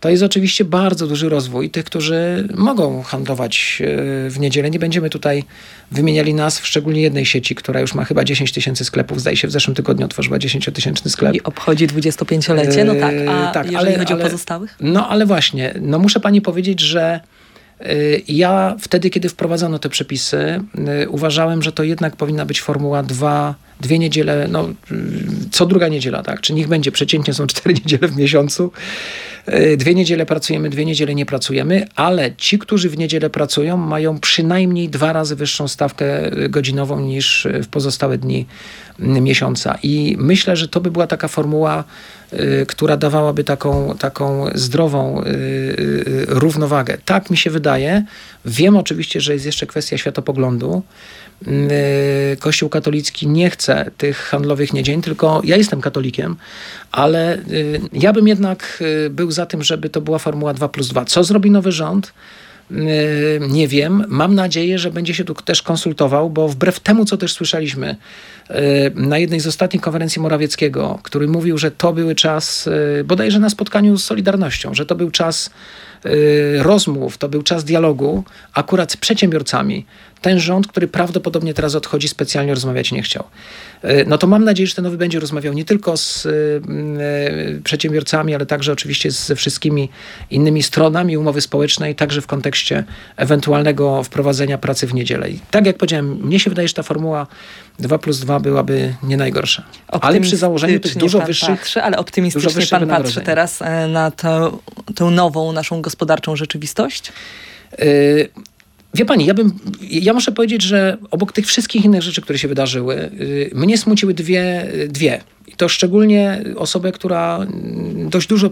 to 0.00 0.08
jest 0.08 0.22
oczywiście 0.22 0.64
bardzo 0.64 1.06
duży 1.06 1.28
rozwój 1.28 1.70
tych, 1.70 1.84
którzy 1.84 2.48
mogą 2.54 3.02
handlować 3.02 3.82
e, 4.26 4.30
w 4.30 4.36
niedzielę. 4.40 4.70
Nie 4.70 4.78
będziemy 4.78 5.10
tutaj 5.10 5.44
wymieniali 5.90 6.34
nazw, 6.34 6.66
szczególnie 6.66 7.02
jednej 7.02 7.26
sieci, 7.26 7.54
która 7.54 7.80
już 7.80 7.94
ma 7.94 8.04
chyba 8.04 8.24
10 8.24 8.52
tysięcy 8.52 8.84
sklepów. 8.84 9.20
Zdaje 9.20 9.36
się, 9.36 9.48
w 9.48 9.50
zeszłym 9.50 9.74
tygodniu 9.74 10.06
otworzyła 10.06 10.38
10-tysięczny 10.38 11.08
sklep. 11.08 11.34
I 11.34 11.42
obchodzi 11.42 11.88
25-lecie, 11.88 12.84
no 12.84 12.94
tak. 12.94 13.14
A 13.28 13.50
e, 13.50 13.52
tak, 13.54 13.66
jeżeli 13.66 13.76
ale, 13.76 13.98
chodzi 13.98 14.12
ale, 14.12 14.22
o 14.22 14.26
pozostałych? 14.26 14.76
No 14.80 15.08
ale 15.08 15.26
właśnie, 15.26 15.74
no 15.80 15.98
muszę 15.98 16.20
pani 16.20 16.40
powiedzieć, 16.40 16.80
że 16.80 17.20
e, 17.80 17.94
ja 18.28 18.76
wtedy, 18.80 19.10
kiedy 19.10 19.28
wprowadzono 19.28 19.78
te 19.78 19.88
przepisy, 19.88 20.60
uważałem, 21.08 21.62
że 21.62 21.72
to 21.72 21.82
jednak 21.82 22.16
powinna 22.16 22.46
być 22.46 22.60
formuła 22.60 23.02
2 23.02 23.54
dwie 23.80 23.98
niedziele, 23.98 24.48
no 24.48 24.68
co 25.50 25.66
druga 25.66 25.88
niedziela, 25.88 26.22
tak? 26.22 26.40
Czy 26.40 26.52
niech 26.52 26.68
będzie 26.68 26.92
przeciętnie 26.92 27.34
są 27.34 27.46
cztery 27.46 27.74
niedziele 27.84 28.08
w 28.08 28.16
miesiącu. 28.16 28.72
E, 29.46 29.76
dwie 29.76 29.94
niedziele 29.94 30.26
pracujemy, 30.26 30.70
dwie 30.70 30.84
niedziele 30.84 31.14
nie 31.14 31.26
pracujemy, 31.26 31.86
ale 31.96 32.36
ci, 32.36 32.58
którzy 32.58 32.90
w 32.90 32.98
niedzielę 32.98 33.30
pracują, 33.30 33.76
mają 33.76 34.20
przynajmniej 34.20 34.88
dwa 34.88 35.12
razy 35.12 35.36
wyższą 35.36 35.68
stawkę 35.68 36.30
godzinową 36.48 37.00
niż 37.00 37.48
w 37.62 37.68
pozostałe 37.68 38.18
dni 38.18 38.46
miesiąca. 38.98 39.78
I 39.82 40.16
myślę, 40.18 40.56
że 40.56 40.68
to 40.68 40.80
by 40.80 40.90
była 40.90 41.06
taka 41.06 41.28
formuła, 41.28 41.84
e, 42.32 42.66
która 42.66 42.96
dawałaby 42.96 43.44
taką, 43.44 43.96
taką 43.98 44.46
zdrową 44.54 45.22
równowagę. 46.28 46.98
Tak 47.04 47.30
mi 47.30 47.36
się 47.36 47.50
wydaje. 47.50 48.04
Wiem 48.44 48.76
oczywiście, 48.76 49.20
że 49.20 49.32
jest 49.32 49.46
jeszcze 49.46 49.66
kwestia 49.66 49.98
światopoglądu. 49.98 50.82
Kościół 52.38 52.68
katolicki 52.68 53.28
nie 53.28 53.50
chce 53.50 53.69
tych 53.96 54.16
handlowych 54.18 54.72
niedzień, 54.72 55.02
tylko 55.02 55.40
ja 55.44 55.56
jestem 55.56 55.80
katolikiem, 55.80 56.36
ale 56.92 57.38
y, 57.38 57.80
ja 57.92 58.12
bym 58.12 58.28
jednak 58.28 58.82
y, 59.06 59.10
był 59.10 59.30
za 59.30 59.46
tym, 59.46 59.62
żeby 59.62 59.88
to 59.88 60.00
była 60.00 60.18
formuła 60.18 60.54
2 60.54 60.68
plus 60.68 60.88
2. 60.88 61.04
Co 61.04 61.24
zrobi 61.24 61.50
nowy 61.50 61.72
rząd? 61.72 62.12
Nie 63.48 63.68
wiem. 63.68 64.04
Mam 64.08 64.34
nadzieję, 64.34 64.78
że 64.78 64.90
będzie 64.90 65.14
się 65.14 65.24
tu 65.24 65.34
też 65.34 65.62
konsultował, 65.62 66.30
bo 66.30 66.48
wbrew 66.48 66.80
temu, 66.80 67.04
co 67.04 67.16
też 67.16 67.32
słyszeliśmy 67.32 67.96
na 68.94 69.18
jednej 69.18 69.40
z 69.40 69.46
ostatnich 69.46 69.82
konferencji 69.82 70.22
Morawieckiego, 70.22 70.98
który 71.02 71.28
mówił, 71.28 71.58
że 71.58 71.70
to 71.70 71.92
były 71.92 72.14
czas, 72.14 72.68
bodajże 73.04 73.38
na 73.38 73.50
spotkaniu 73.50 73.96
z 73.96 74.04
Solidarnością, 74.04 74.74
że 74.74 74.86
to 74.86 74.94
był 74.94 75.10
czas 75.10 75.50
rozmów, 76.58 77.18
to 77.18 77.28
był 77.28 77.42
czas 77.42 77.64
dialogu 77.64 78.24
akurat 78.54 78.92
z 78.92 78.96
przedsiębiorcami. 78.96 79.86
Ten 80.20 80.40
rząd, 80.40 80.66
który 80.66 80.88
prawdopodobnie 80.88 81.54
teraz 81.54 81.74
odchodzi, 81.74 82.08
specjalnie 82.08 82.54
rozmawiać 82.54 82.92
nie 82.92 83.02
chciał. 83.02 83.24
No 84.06 84.18
to 84.18 84.26
mam 84.26 84.44
nadzieję, 84.44 84.66
że 84.66 84.74
ten 84.74 84.84
nowy 84.84 84.96
będzie 84.96 85.20
rozmawiał 85.20 85.52
nie 85.52 85.64
tylko 85.64 85.96
z 85.96 86.28
przedsiębiorcami, 87.64 88.34
ale 88.34 88.46
także 88.46 88.72
oczywiście 88.72 89.10
ze 89.10 89.36
wszystkimi 89.36 89.88
innymi 90.30 90.62
stronami 90.62 91.16
umowy 91.16 91.40
społecznej, 91.40 91.94
także 91.94 92.20
w 92.20 92.26
kontekście 92.26 92.84
ewentualnego 93.16 94.02
wprowadzenia 94.04 94.58
pracy 94.58 94.86
w 94.86 94.94
niedzielę. 94.94 95.30
I 95.30 95.40
tak 95.50 95.66
jak 95.66 95.76
powiedziałem, 95.76 96.16
mnie 96.16 96.40
się 96.40 96.50
wydaje, 96.50 96.68
że 96.68 96.74
ta 96.74 96.82
formuła 96.82 97.26
2 97.78 97.98
plus 97.98 98.18
2 98.18 98.40
byłaby 98.40 98.94
nie 99.02 99.16
najgorsza. 99.16 99.64
Ale 99.88 100.20
przy 100.20 100.36
założeniu 100.36 100.80
tych 100.80 100.96
dużo 100.96 101.20
wyższych. 101.20 101.58
Patrzy, 101.60 101.82
ale 101.82 101.98
optymistycznie 101.98 102.66
pan 102.66 102.88
patrzy 102.88 103.20
teraz 103.20 103.62
e, 103.62 103.88
na 103.88 104.10
tę 104.94 105.04
nową 105.10 105.52
naszą 105.52 105.82
gospodarczą 105.82 106.36
rzeczywistość? 106.36 107.12
Wie 108.94 109.04
pani, 109.04 109.26
ja 109.26 109.34
bym, 109.34 109.52
ja 109.80 110.12
muszę 110.12 110.32
powiedzieć, 110.32 110.62
że 110.62 110.96
obok 111.10 111.32
tych 111.32 111.46
wszystkich 111.46 111.84
innych 111.84 112.02
rzeczy, 112.02 112.20
które 112.20 112.38
się 112.38 112.48
wydarzyły, 112.48 113.10
yy, 113.18 113.50
mnie 113.54 113.78
smuciły 113.78 114.14
dwie, 114.14 114.66
dwie. 114.88 115.20
I 115.48 115.52
to 115.52 115.68
szczególnie 115.68 116.44
osobę, 116.56 116.92
która 116.92 117.36
mm, 117.36 118.08
dość 118.08 118.28
dużo 118.28 118.50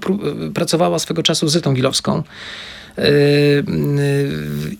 pracowała 0.54 0.98
swego 0.98 1.22
czasu 1.22 1.48
z 1.48 1.52
Zytą 1.52 1.74
Gilowską. 1.74 2.22
Yy, 2.96 3.04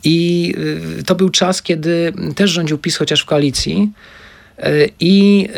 I 0.05 0.55
to 1.07 1.15
był 1.15 1.29
czas, 1.29 1.63
kiedy 1.63 2.13
też 2.35 2.51
rządził 2.51 2.79
PiS, 2.79 2.97
chociaż 2.97 3.21
w 3.23 3.25
koalicji. 3.25 3.93
I 5.01 5.49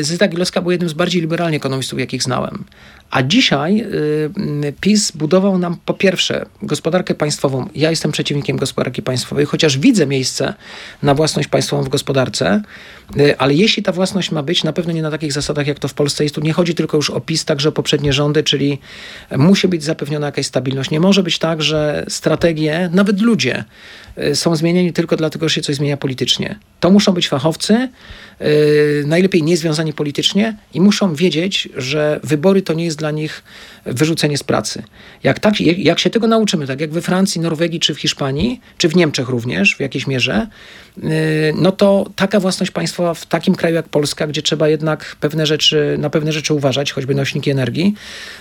Zyta 0.00 0.28
Gilowska 0.28 0.62
był 0.62 0.70
jednym 0.70 0.90
z 0.90 0.92
bardziej 0.92 1.20
liberalnych 1.20 1.56
ekonomistów, 1.56 2.00
jakich 2.00 2.22
znałem. 2.22 2.64
A 3.10 3.22
dzisiaj 3.22 3.84
y, 4.66 4.72
PiS 4.80 5.12
budował 5.12 5.58
nam 5.58 5.76
po 5.84 5.94
pierwsze 5.94 6.46
gospodarkę 6.62 7.14
państwową. 7.14 7.68
Ja 7.74 7.90
jestem 7.90 8.12
przeciwnikiem 8.12 8.56
gospodarki 8.56 9.02
państwowej, 9.02 9.46
chociaż 9.46 9.78
widzę 9.78 10.06
miejsce 10.06 10.54
na 11.02 11.14
własność 11.14 11.48
państwową 11.48 11.82
w 11.82 11.88
gospodarce, 11.88 12.62
y, 13.16 13.38
ale 13.38 13.54
jeśli 13.54 13.82
ta 13.82 13.92
własność 13.92 14.30
ma 14.30 14.42
być, 14.42 14.64
na 14.64 14.72
pewno 14.72 14.92
nie 14.92 15.02
na 15.02 15.10
takich 15.10 15.32
zasadach, 15.32 15.66
jak 15.66 15.78
to 15.78 15.88
w 15.88 15.94
Polsce 15.94 16.24
jest. 16.24 16.34
Tu 16.34 16.40
nie 16.40 16.52
chodzi 16.52 16.74
tylko 16.74 16.96
już 16.96 17.10
o 17.10 17.20
PiS, 17.20 17.44
także 17.44 17.68
o 17.68 17.72
poprzednie 17.72 18.12
rządy, 18.12 18.42
czyli 18.42 18.78
musi 19.36 19.68
być 19.68 19.84
zapewniona 19.84 20.26
jakaś 20.26 20.46
stabilność. 20.46 20.90
Nie 20.90 21.00
może 21.00 21.22
być 21.22 21.38
tak, 21.38 21.62
że 21.62 22.04
strategie, 22.08 22.90
nawet 22.92 23.20
ludzie, 23.20 23.64
y, 24.18 24.36
są 24.36 24.56
zmieniani 24.56 24.92
tylko 24.92 25.16
dlatego, 25.16 25.48
że 25.48 25.54
się 25.54 25.60
coś 25.60 25.76
zmienia 25.76 25.96
politycznie. 25.96 26.58
To 26.80 26.90
muszą 26.90 27.12
być 27.12 27.28
fachowcy, 27.28 27.88
najlepiej 29.06 29.42
niezwiązani 29.42 29.92
politycznie 29.92 30.56
i 30.74 30.80
muszą 30.80 31.14
wiedzieć, 31.14 31.68
że 31.76 32.20
wybory 32.22 32.62
to 32.62 32.74
nie 32.74 32.84
jest 32.84 32.98
dla 32.98 33.10
nich 33.10 33.42
wyrzucenie 33.84 34.38
z 34.38 34.42
pracy. 34.42 34.82
Jak, 35.22 35.40
tak, 35.40 35.60
jak 35.60 35.98
się 35.98 36.10
tego 36.10 36.26
nauczymy, 36.26 36.66
tak 36.66 36.80
jak 36.80 36.90
we 36.90 37.02
Francji, 37.02 37.40
Norwegii 37.40 37.80
czy 37.80 37.94
w 37.94 38.00
Hiszpanii, 38.00 38.60
czy 38.78 38.88
w 38.88 38.96
Niemczech 38.96 39.28
również 39.28 39.76
w 39.76 39.80
jakiejś 39.80 40.06
mierze, 40.06 40.46
yy, 40.96 41.10
no 41.56 41.72
to 41.72 42.10
taka 42.16 42.40
własność 42.40 42.72
państwowa 42.72 43.14
w 43.14 43.26
takim 43.26 43.54
kraju 43.54 43.74
jak 43.74 43.88
Polska, 43.88 44.26
gdzie 44.26 44.42
trzeba 44.42 44.68
jednak 44.68 45.16
pewne 45.20 45.46
rzeczy, 45.46 45.96
na 45.98 46.10
pewne 46.10 46.32
rzeczy 46.32 46.54
uważać, 46.54 46.92
choćby 46.92 47.14
nośniki 47.14 47.50
energii, 47.50 47.94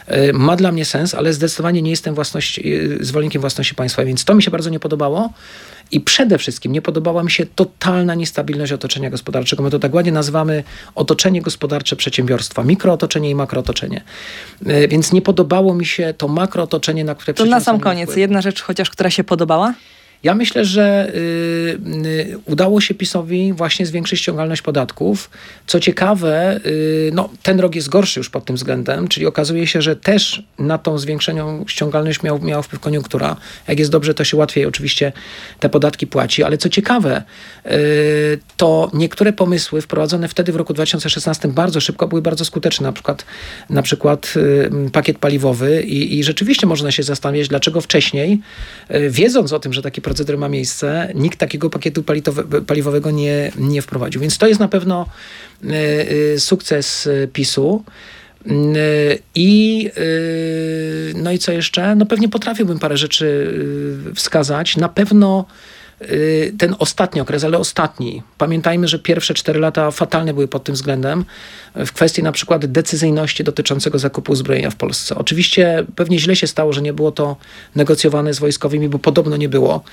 yy, 0.08 0.34
ma 0.34 0.56
dla 0.56 0.72
mnie 0.72 0.86
sens, 0.86 1.14
ale 1.14 1.34
zdecydowanie 1.34 1.82
nie 1.82 1.92
jestem 1.92 2.16
własności, 2.16 2.70
yy, 2.70 2.98
zwolennikiem 3.02 3.42
własności 3.42 3.76
państwa, 3.76 4.06
więc 4.06 4.26
to 4.26 4.36
mi 4.36 4.44
się 4.44 4.52
bardzo 4.52 4.70
nie 4.70 4.80
podobało. 4.80 5.34
I 5.92 6.02
przede 6.02 6.38
wszystkim 6.38 6.72
nie 6.72 6.82
podobała 6.82 7.24
mi 7.24 7.32
się 7.32 7.46
totalna 7.46 8.16
niestabilność 8.16 8.72
otoczenia 8.72 9.10
gospodarczego. 9.10 9.64
My 9.64 9.70
to 9.70 9.80
tak 9.80 9.94
ładnie 9.94 10.12
nazywamy 10.12 10.64
otoczenie 10.96 11.42
gospodarcze 11.42 11.96
przedsiębiorstwa, 11.96 12.64
mikrootoczenie 12.64 13.30
i 13.30 13.36
makrootoczenie. 13.36 14.04
E, 14.66 14.88
więc 14.88 15.14
nie 15.14 15.22
podobało 15.22 15.74
mi 15.74 15.86
się 15.86 16.14
to 16.18 16.28
makrootoczenie, 16.28 17.04
na 17.04 17.16
które 17.16 17.34
To 17.34 17.46
na 17.46 17.60
sam 17.60 17.80
koniec, 17.80 18.16
jedna 18.16 18.42
rzecz 18.42 18.62
chociaż, 18.62 18.90
która 18.90 19.10
się 19.10 19.24
podobała? 19.24 19.74
Ja 20.24 20.36
myślę, 20.36 20.66
że 20.66 21.12
y, 21.16 21.20
y, 22.06 22.38
udało 22.46 22.82
się 22.82 22.94
PiSowi 22.94 23.54
właśnie 23.54 23.86
zwiększyć 23.86 24.20
ściągalność 24.20 24.62
podatków. 24.62 25.30
Co 25.68 25.80
ciekawe, 25.80 26.60
y, 26.66 27.12
no, 27.14 27.30
ten 27.44 27.60
rok 27.60 27.76
jest 27.76 27.90
gorszy 27.90 28.20
już 28.20 28.30
pod 28.30 28.46
tym 28.46 28.56
względem, 28.56 29.08
czyli 29.08 29.26
okazuje 29.26 29.68
się, 29.68 29.82
że 29.82 29.96
też 29.96 30.44
na 30.60 30.78
tą 30.78 30.98
zwiększoną 30.98 31.66
ściągalność 31.68 32.24
miał, 32.24 32.64
wpływ 32.64 32.82
koniunktura. 32.82 33.36
Jak 33.68 33.80
jest 33.80 33.92
dobrze, 33.92 34.14
to 34.14 34.24
się 34.24 34.38
łatwiej 34.38 34.66
oczywiście 34.66 35.12
te 35.60 35.70
podatki 35.70 36.08
płaci, 36.08 36.44
ale 36.44 36.58
co 36.58 36.70
ciekawe, 36.70 37.24
y, 37.66 38.40
to 38.58 38.92
niektóre 38.94 39.34
pomysły 39.34 39.82
wprowadzone 39.82 40.28
wtedy 40.28 40.52
w 40.52 40.56
roku 40.56 40.74
2016 40.74 41.48
bardzo 41.48 41.82
szybko 41.82 42.08
były 42.08 42.22
bardzo 42.22 42.46
skuteczne, 42.46 42.88
na 42.88 42.94
przykład, 42.94 43.26
na 43.70 43.82
przykład 43.82 44.34
y, 44.36 44.92
pakiet 44.92 45.18
paliwowy 45.18 45.84
i, 45.84 46.20
i 46.20 46.24
rzeczywiście 46.24 46.68
można 46.68 46.92
się 46.92 47.04
zastanawiać, 47.04 47.48
dlaczego 47.48 47.82
wcześniej, 47.82 48.40
y, 48.92 49.10
wiedząc 49.10 49.54
o 49.54 49.60
tym, 49.60 49.74
że 49.74 49.82
takie 49.82 50.02
proceder 50.08 50.38
ma 50.38 50.50
miejsce, 50.50 51.12
nikt 51.16 51.40
takiego 51.40 51.70
pakietu 51.70 52.04
paliwowego 52.68 53.12
nie, 53.12 53.52
nie 53.58 53.82
wprowadził. 53.82 54.22
Więc 54.22 54.38
to 54.38 54.48
jest 54.48 54.60
na 54.60 54.68
pewno 54.68 55.06
e, 55.64 55.70
e, 56.34 56.40
sukces 56.40 57.08
e, 57.08 57.28
PiSu. 57.28 57.84
I 59.36 59.90
no 61.16 61.32
i 61.32 61.40
co 61.40 61.52
jeszcze? 61.52 61.96
No 61.96 62.06
pewnie 62.06 62.30
potrafiłbym 62.30 62.80
parę 62.80 62.98
rzeczy 62.98 63.54
wskazać. 64.16 64.78
Na 64.78 64.90
pewno 64.90 65.46
ten 66.58 66.76
ostatni 66.80 67.22
okres, 67.22 67.44
ale 67.44 67.58
ostatni. 67.58 68.24
Pamiętajmy, 68.38 68.88
że 68.88 69.00
pierwsze 69.00 69.34
cztery 69.34 69.60
lata 69.60 69.92
fatalne 69.92 70.34
były 70.34 70.48
pod 70.48 70.64
tym 70.64 70.76
względem 70.76 71.26
w 71.76 71.92
kwestii 71.92 72.24
na 72.24 72.32
przykład 72.32 72.66
decyzyjności 72.66 73.44
dotyczącego 73.44 74.00
zakupu 74.00 74.32
uzbrojenia 74.32 74.70
w 74.70 74.76
Polsce. 74.76 75.16
Oczywiście 75.16 75.86
pewnie 75.96 76.20
źle 76.20 76.36
się 76.36 76.48
stało, 76.48 76.74
że 76.74 76.82
nie 76.82 76.94
było 76.94 77.12
to 77.12 77.36
negocjowane 77.76 78.34
z 78.34 78.40
wojskowymi, 78.40 78.90
bo 78.90 79.00
podobno 79.00 79.38
nie 79.38 79.50
było. 79.50 79.84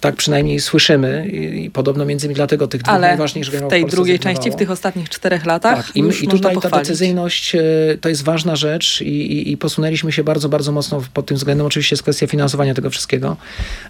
Tak 0.00 0.16
przynajmniej 0.16 0.60
słyszymy 0.60 1.28
i, 1.28 1.64
i 1.64 1.70
podobno 1.70 2.04
między 2.04 2.26
innymi 2.26 2.36
dlatego 2.36 2.68
tych 2.68 2.82
dwóch 2.82 2.94
Ale 2.94 3.08
najważniejszych 3.08 3.54
w 3.54 3.68
tej 3.68 3.86
drugiej 3.86 4.18
części, 4.18 4.50
w 4.50 4.56
tych 4.56 4.70
ostatnich 4.70 5.08
czterech 5.08 5.46
latach 5.46 5.86
tak, 5.86 5.96
i, 5.96 6.24
i 6.24 6.28
tutaj 6.28 6.56
ta 6.56 6.70
decyzyjność 6.70 7.54
e, 7.54 7.60
to 8.00 8.08
jest 8.08 8.24
ważna 8.24 8.56
rzecz 8.56 9.00
i, 9.00 9.32
i, 9.32 9.52
i, 9.52 9.56
posunęliśmy 9.56 10.12
się 10.12 10.24
bardzo, 10.24 10.48
bardzo 10.48 10.72
mocno 10.72 11.02
pod 11.14 11.26
tym 11.26 11.36
względem. 11.36 11.66
Oczywiście 11.66 11.94
jest 11.94 12.02
kwestia 12.02 12.26
finansowania 12.26 12.74
tego 12.74 12.90
wszystkiego, 12.90 13.36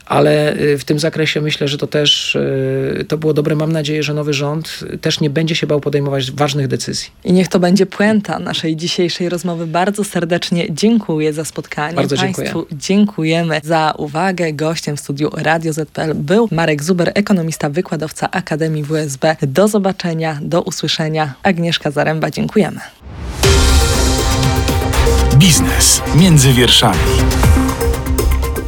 ale 0.06 0.52
e, 0.52 0.78
w 0.78 0.84
tym 0.84 0.98
zakresie 0.98 1.40
myślę, 1.40 1.61
że 1.68 1.78
to 1.78 1.86
też 1.86 2.36
e, 3.00 3.04
to 3.04 3.18
było 3.18 3.34
dobre. 3.34 3.56
Mam 3.56 3.72
nadzieję, 3.72 4.02
że 4.02 4.14
nowy 4.14 4.32
rząd 4.32 4.80
też 5.00 5.20
nie 5.20 5.30
będzie 5.30 5.54
się 5.54 5.66
bał 5.66 5.80
podejmować 5.80 6.32
ważnych 6.32 6.68
decyzji. 6.68 7.10
I 7.24 7.32
niech 7.32 7.48
to 7.48 7.58
będzie 7.58 7.86
puenta 7.86 8.38
naszej 8.38 8.76
dzisiejszej 8.76 9.28
rozmowy. 9.28 9.66
Bardzo 9.66 10.04
serdecznie 10.04 10.66
dziękuję 10.70 11.32
za 11.32 11.44
spotkanie. 11.44 11.96
Bardzo 11.96 12.16
Państwu 12.16 12.42
dziękuję. 12.42 12.66
dziękujemy 12.72 13.60
za 13.64 13.94
uwagę. 13.98 14.52
Gościem 14.52 14.96
w 14.96 15.00
studiu 15.00 15.30
Radio 15.34 15.72
ZPL 15.72 16.14
był 16.14 16.48
Marek 16.50 16.82
Zuber, 16.82 17.12
ekonomista, 17.14 17.70
wykładowca 17.70 18.30
Akademii 18.30 18.84
WSB. 18.84 19.36
Do 19.42 19.68
zobaczenia, 19.68 20.38
do 20.42 20.62
usłyszenia. 20.62 21.34
Agnieszka 21.42 21.90
Zaręba, 21.90 22.30
dziękujemy. 22.30 22.80
Biznes 25.38 26.02
między 26.14 26.52
wierszami. 26.52 26.98